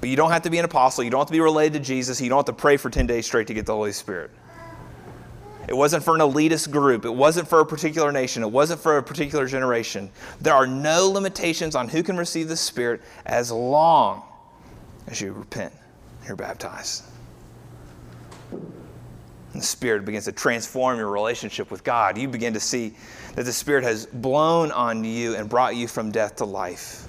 But 0.00 0.08
you 0.08 0.16
don't 0.16 0.30
have 0.30 0.42
to 0.42 0.50
be 0.50 0.58
an 0.58 0.64
apostle, 0.64 1.04
you 1.04 1.10
don't 1.10 1.20
have 1.20 1.28
to 1.28 1.32
be 1.32 1.40
related 1.40 1.74
to 1.74 1.80
Jesus, 1.80 2.20
you 2.20 2.28
don't 2.28 2.38
have 2.38 2.46
to 2.46 2.52
pray 2.52 2.76
for 2.76 2.90
10 2.90 3.06
days 3.06 3.26
straight 3.26 3.46
to 3.46 3.54
get 3.54 3.66
the 3.66 3.74
Holy 3.74 3.92
Spirit. 3.92 4.30
It 5.68 5.76
wasn't 5.76 6.02
for 6.02 6.14
an 6.14 6.20
elitist 6.22 6.70
group. 6.70 7.04
It 7.04 7.14
wasn't 7.14 7.46
for 7.46 7.60
a 7.60 7.66
particular 7.66 8.10
nation. 8.10 8.42
It 8.42 8.50
wasn't 8.50 8.80
for 8.80 8.96
a 8.96 9.02
particular 9.02 9.46
generation. 9.46 10.10
There 10.40 10.54
are 10.54 10.66
no 10.66 11.10
limitations 11.10 11.74
on 11.74 11.88
who 11.88 12.02
can 12.02 12.16
receive 12.16 12.48
the 12.48 12.56
Spirit 12.56 13.02
as 13.26 13.52
long 13.52 14.22
as 15.08 15.20
you 15.20 15.32
repent, 15.32 15.74
you're 16.26 16.36
baptized. 16.36 17.04
And 18.50 19.62
the 19.62 19.66
Spirit 19.66 20.06
begins 20.06 20.24
to 20.24 20.32
transform 20.32 20.98
your 20.98 21.10
relationship 21.10 21.70
with 21.70 21.84
God. 21.84 22.16
You 22.16 22.28
begin 22.28 22.54
to 22.54 22.60
see 22.60 22.94
that 23.34 23.44
the 23.44 23.52
Spirit 23.52 23.84
has 23.84 24.06
blown 24.06 24.72
on 24.72 25.04
you 25.04 25.34
and 25.34 25.50
brought 25.50 25.76
you 25.76 25.86
from 25.86 26.10
death 26.10 26.36
to 26.36 26.46
life. 26.46 27.06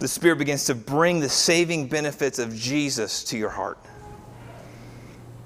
The 0.00 0.08
Spirit 0.08 0.36
begins 0.36 0.66
to 0.66 0.74
bring 0.74 1.20
the 1.20 1.30
saving 1.30 1.88
benefits 1.88 2.38
of 2.38 2.54
Jesus 2.54 3.24
to 3.24 3.38
your 3.38 3.50
heart. 3.50 3.78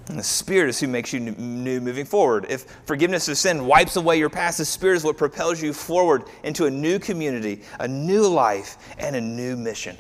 And 0.08 0.18
the 0.18 0.24
Spirit 0.24 0.70
is 0.70 0.80
who 0.80 0.88
makes 0.88 1.12
you 1.12 1.20
new 1.20 1.80
moving 1.80 2.06
forward. 2.06 2.46
If 2.48 2.62
forgiveness 2.86 3.28
of 3.28 3.36
sin 3.36 3.66
wipes 3.66 3.96
away 3.96 4.18
your 4.18 4.30
past, 4.30 4.58
the 4.58 4.64
Spirit 4.64 4.96
is 4.96 5.04
what 5.04 5.18
propels 5.18 5.60
you 5.60 5.74
forward 5.74 6.24
into 6.44 6.64
a 6.64 6.70
new 6.70 6.98
community, 6.98 7.62
a 7.78 7.86
new 7.86 8.26
life, 8.26 8.78
and 8.98 9.14
a 9.14 9.20
new 9.20 9.56
mission. 9.56 9.96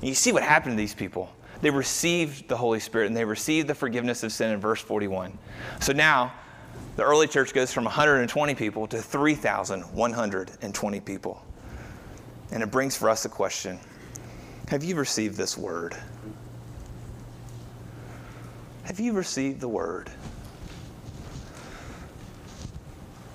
And 0.00 0.08
you 0.08 0.14
see 0.14 0.32
what 0.32 0.42
happened 0.42 0.72
to 0.72 0.76
these 0.76 0.94
people. 0.94 1.30
They 1.60 1.70
received 1.70 2.48
the 2.48 2.56
Holy 2.56 2.80
Spirit 2.80 3.06
and 3.06 3.16
they 3.16 3.24
received 3.24 3.68
the 3.68 3.74
forgiveness 3.74 4.22
of 4.22 4.32
sin 4.32 4.50
in 4.50 4.60
verse 4.60 4.80
41. 4.80 5.38
So 5.80 5.92
now, 5.92 6.34
the 6.96 7.04
early 7.04 7.28
church 7.28 7.54
goes 7.54 7.72
from 7.72 7.84
120 7.84 8.54
people 8.54 8.86
to 8.88 9.00
3,120 9.00 11.00
people. 11.00 11.42
And 12.52 12.62
it 12.62 12.70
brings 12.70 12.96
for 12.96 13.08
us 13.08 13.24
a 13.24 13.28
question 13.28 13.78
Have 14.68 14.82
you 14.82 14.96
received 14.96 15.36
this 15.36 15.56
word? 15.56 15.96
Have 18.86 19.00
you 19.00 19.14
received 19.14 19.60
the 19.60 19.68
word? 19.68 20.08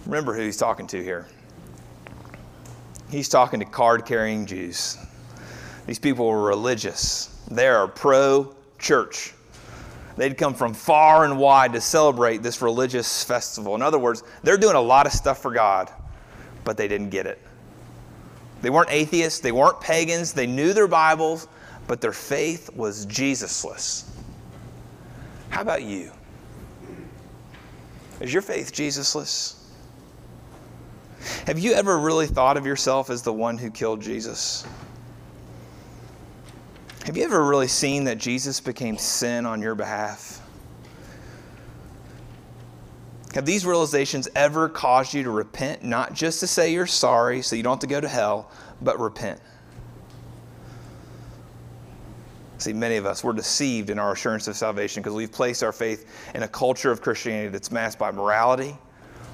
Remember 0.06 0.34
who 0.34 0.44
he's 0.44 0.56
talking 0.56 0.88
to 0.88 1.04
here. 1.04 1.28
He's 3.10 3.28
talking 3.28 3.60
to 3.60 3.66
card 3.66 4.06
carrying 4.06 4.46
Jews. 4.46 4.98
These 5.88 6.00
people 6.00 6.26
were 6.26 6.42
religious, 6.42 7.38
they 7.52 7.68
are 7.68 7.86
pro 7.86 8.56
church. 8.80 9.34
They'd 10.16 10.38
come 10.38 10.54
from 10.54 10.74
far 10.74 11.26
and 11.26 11.38
wide 11.38 11.74
to 11.74 11.82
celebrate 11.82 12.42
this 12.42 12.62
religious 12.62 13.22
festival. 13.22 13.76
In 13.76 13.82
other 13.82 14.00
words, 14.00 14.24
they're 14.44 14.58
doing 14.58 14.78
a 14.78 14.82
lot 14.82 15.06
of 15.06 15.12
stuff 15.12 15.42
for 15.42 15.52
God, 15.52 15.92
but 16.64 16.78
they 16.78 16.88
didn't 16.88 17.10
get 17.10 17.26
it. 17.26 17.40
They 18.62 18.70
weren't 18.70 18.90
atheists, 18.90 19.42
they 19.42 19.52
weren't 19.52 19.82
pagans, 19.82 20.32
they 20.32 20.48
knew 20.48 20.72
their 20.72 20.88
Bibles, 20.88 21.50
but 21.88 22.00
their 22.00 22.14
faith 22.14 22.70
was 22.74 23.06
Jesusless. 23.06 24.11
How 25.52 25.62
about 25.62 25.84
you? 25.84 26.12
Is 28.20 28.34
your 28.34 28.42
faith 28.42 28.74
Jesusless? 28.74 29.58
Have 31.46 31.60
you 31.60 31.74
ever 31.74 32.00
really 32.00 32.26
thought 32.26 32.58
of 32.58 32.66
yourself 32.66 33.10
as 33.10 33.22
the 33.22 33.34
one 33.34 33.58
who 33.58 33.70
killed 33.70 34.02
Jesus? 34.02 34.66
Have 37.06 37.18
you 37.18 37.24
ever 37.24 37.44
really 37.44 37.68
seen 37.68 38.06
that 38.06 38.18
Jesus 38.18 38.60
became 38.60 38.98
sin 38.98 39.46
on 39.46 39.62
your 39.62 39.76
behalf? 39.76 40.42
Have 43.34 43.46
these 43.46 43.66
realizations 43.66 44.28
ever 44.36 44.70
caused 44.70 45.14
you 45.14 45.24
to 45.24 45.32
repent, 45.32 45.84
not 45.84 46.14
just 46.14 46.40
to 46.42 46.48
say 46.48 46.72
you're 46.72 46.88
sorry 46.88 47.42
so 47.42 47.56
you 47.56 47.64
don't 47.64 47.74
have 47.74 47.80
to 47.80 47.88
go 47.88 48.00
to 48.00 48.08
hell, 48.08 48.52
but 48.82 49.00
repent? 49.00 49.40
See, 52.62 52.74
many 52.74 52.98
of 52.98 53.08
us, 53.08 53.24
we're 53.24 53.34
deceived 53.34 53.90
in 53.90 53.98
our 53.98 54.12
assurance 54.12 54.48
of 54.48 54.56
salvation 54.56 55.02
because 55.02 55.16
we've 55.16 55.32
placed 55.32 55.64
our 55.64 55.72
faith 55.72 56.08
in 56.36 56.44
a 56.44 56.48
culture 56.48 56.92
of 56.92 57.02
Christianity 57.02 57.50
that's 57.50 57.72
masked 57.72 57.98
by 57.98 58.12
morality, 58.12 58.78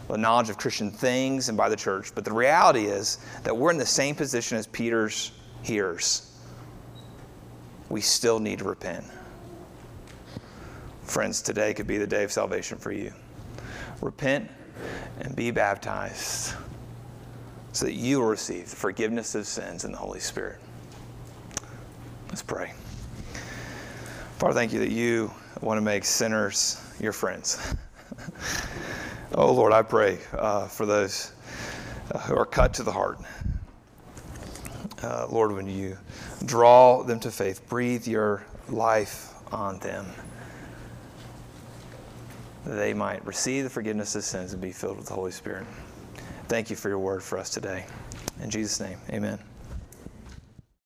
the 0.08 0.18
knowledge 0.18 0.50
of 0.50 0.58
Christian 0.58 0.90
things, 0.92 1.50
and 1.50 1.58
by 1.58 1.68
the 1.68 1.76
church. 1.76 2.16
But 2.16 2.24
the 2.24 2.32
reality 2.32 2.86
is 2.86 3.18
that 3.44 3.56
we're 3.56 3.72
in 3.72 3.78
the 3.78 3.86
same 3.86 4.16
position 4.16 4.58
as 4.58 4.66
Peter's 4.68 5.34
hearers 5.62 6.28
we 7.90 8.00
still 8.00 8.40
need 8.40 8.60
to 8.60 8.66
repent. 8.66 9.04
Friends, 11.04 11.42
today 11.42 11.74
could 11.74 11.88
be 11.88 11.98
the 11.98 12.08
day 12.08 12.24
of 12.24 12.32
salvation 12.32 12.78
for 12.78 12.94
you. 12.94 13.14
Repent 14.02 14.50
and 15.20 15.36
be 15.36 15.52
baptized 15.52 16.54
so 17.72 17.86
that 17.86 17.94
you 17.94 18.20
will 18.20 18.28
receive 18.28 18.70
the 18.70 18.76
forgiveness 18.76 19.36
of 19.36 19.48
sins 19.48 19.86
in 19.86 19.92
the 19.92 19.98
Holy 19.98 20.20
Spirit. 20.20 20.60
Let's 22.30 22.42
pray. 22.42 22.74
Father, 24.38 24.54
thank 24.54 24.72
you 24.72 24.78
that 24.82 24.92
you 24.92 25.32
want 25.62 25.80
to 25.80 25.82
make 25.82 26.06
sinners 26.06 26.80
your 27.00 27.12
friends. 27.12 27.74
oh, 29.34 29.52
Lord, 29.52 29.74
I 29.74 29.82
pray 29.82 30.20
uh, 30.32 30.68
for 30.68 30.86
those 30.86 31.34
uh, 32.12 32.20
who 32.20 32.36
are 32.36 32.46
cut 32.46 32.72
to 32.76 32.84
the 32.84 32.92
heart. 32.92 33.18
Uh, 35.02 35.26
Lord, 35.32 35.54
when 35.54 35.68
you 35.68 35.98
draw 36.46 37.02
them 37.02 37.20
to 37.22 37.32
faith, 37.32 37.68
breathe 37.68 38.06
your 38.06 38.46
life 38.70 39.34
on 39.52 39.80
them, 39.80 40.06
they 42.64 42.94
might 42.94 43.26
receive 43.26 43.64
the 43.64 43.72
forgiveness 43.72 44.16
of 44.16 44.24
sins 44.24 44.54
and 44.54 44.62
be 44.62 44.72
filled 44.72 44.98
with 44.98 45.08
the 45.08 45.16
Holy 45.16 45.32
Spirit. 45.32 45.66
Thank 46.48 46.70
you 46.70 46.76
for 46.76 46.90
your 46.90 47.00
word 47.00 47.24
for 47.24 47.40
us 47.40 47.50
today. 47.50 47.86
In 48.40 48.52
Jesus' 48.52 48.80
name, 48.80 49.00
amen. 49.10 49.40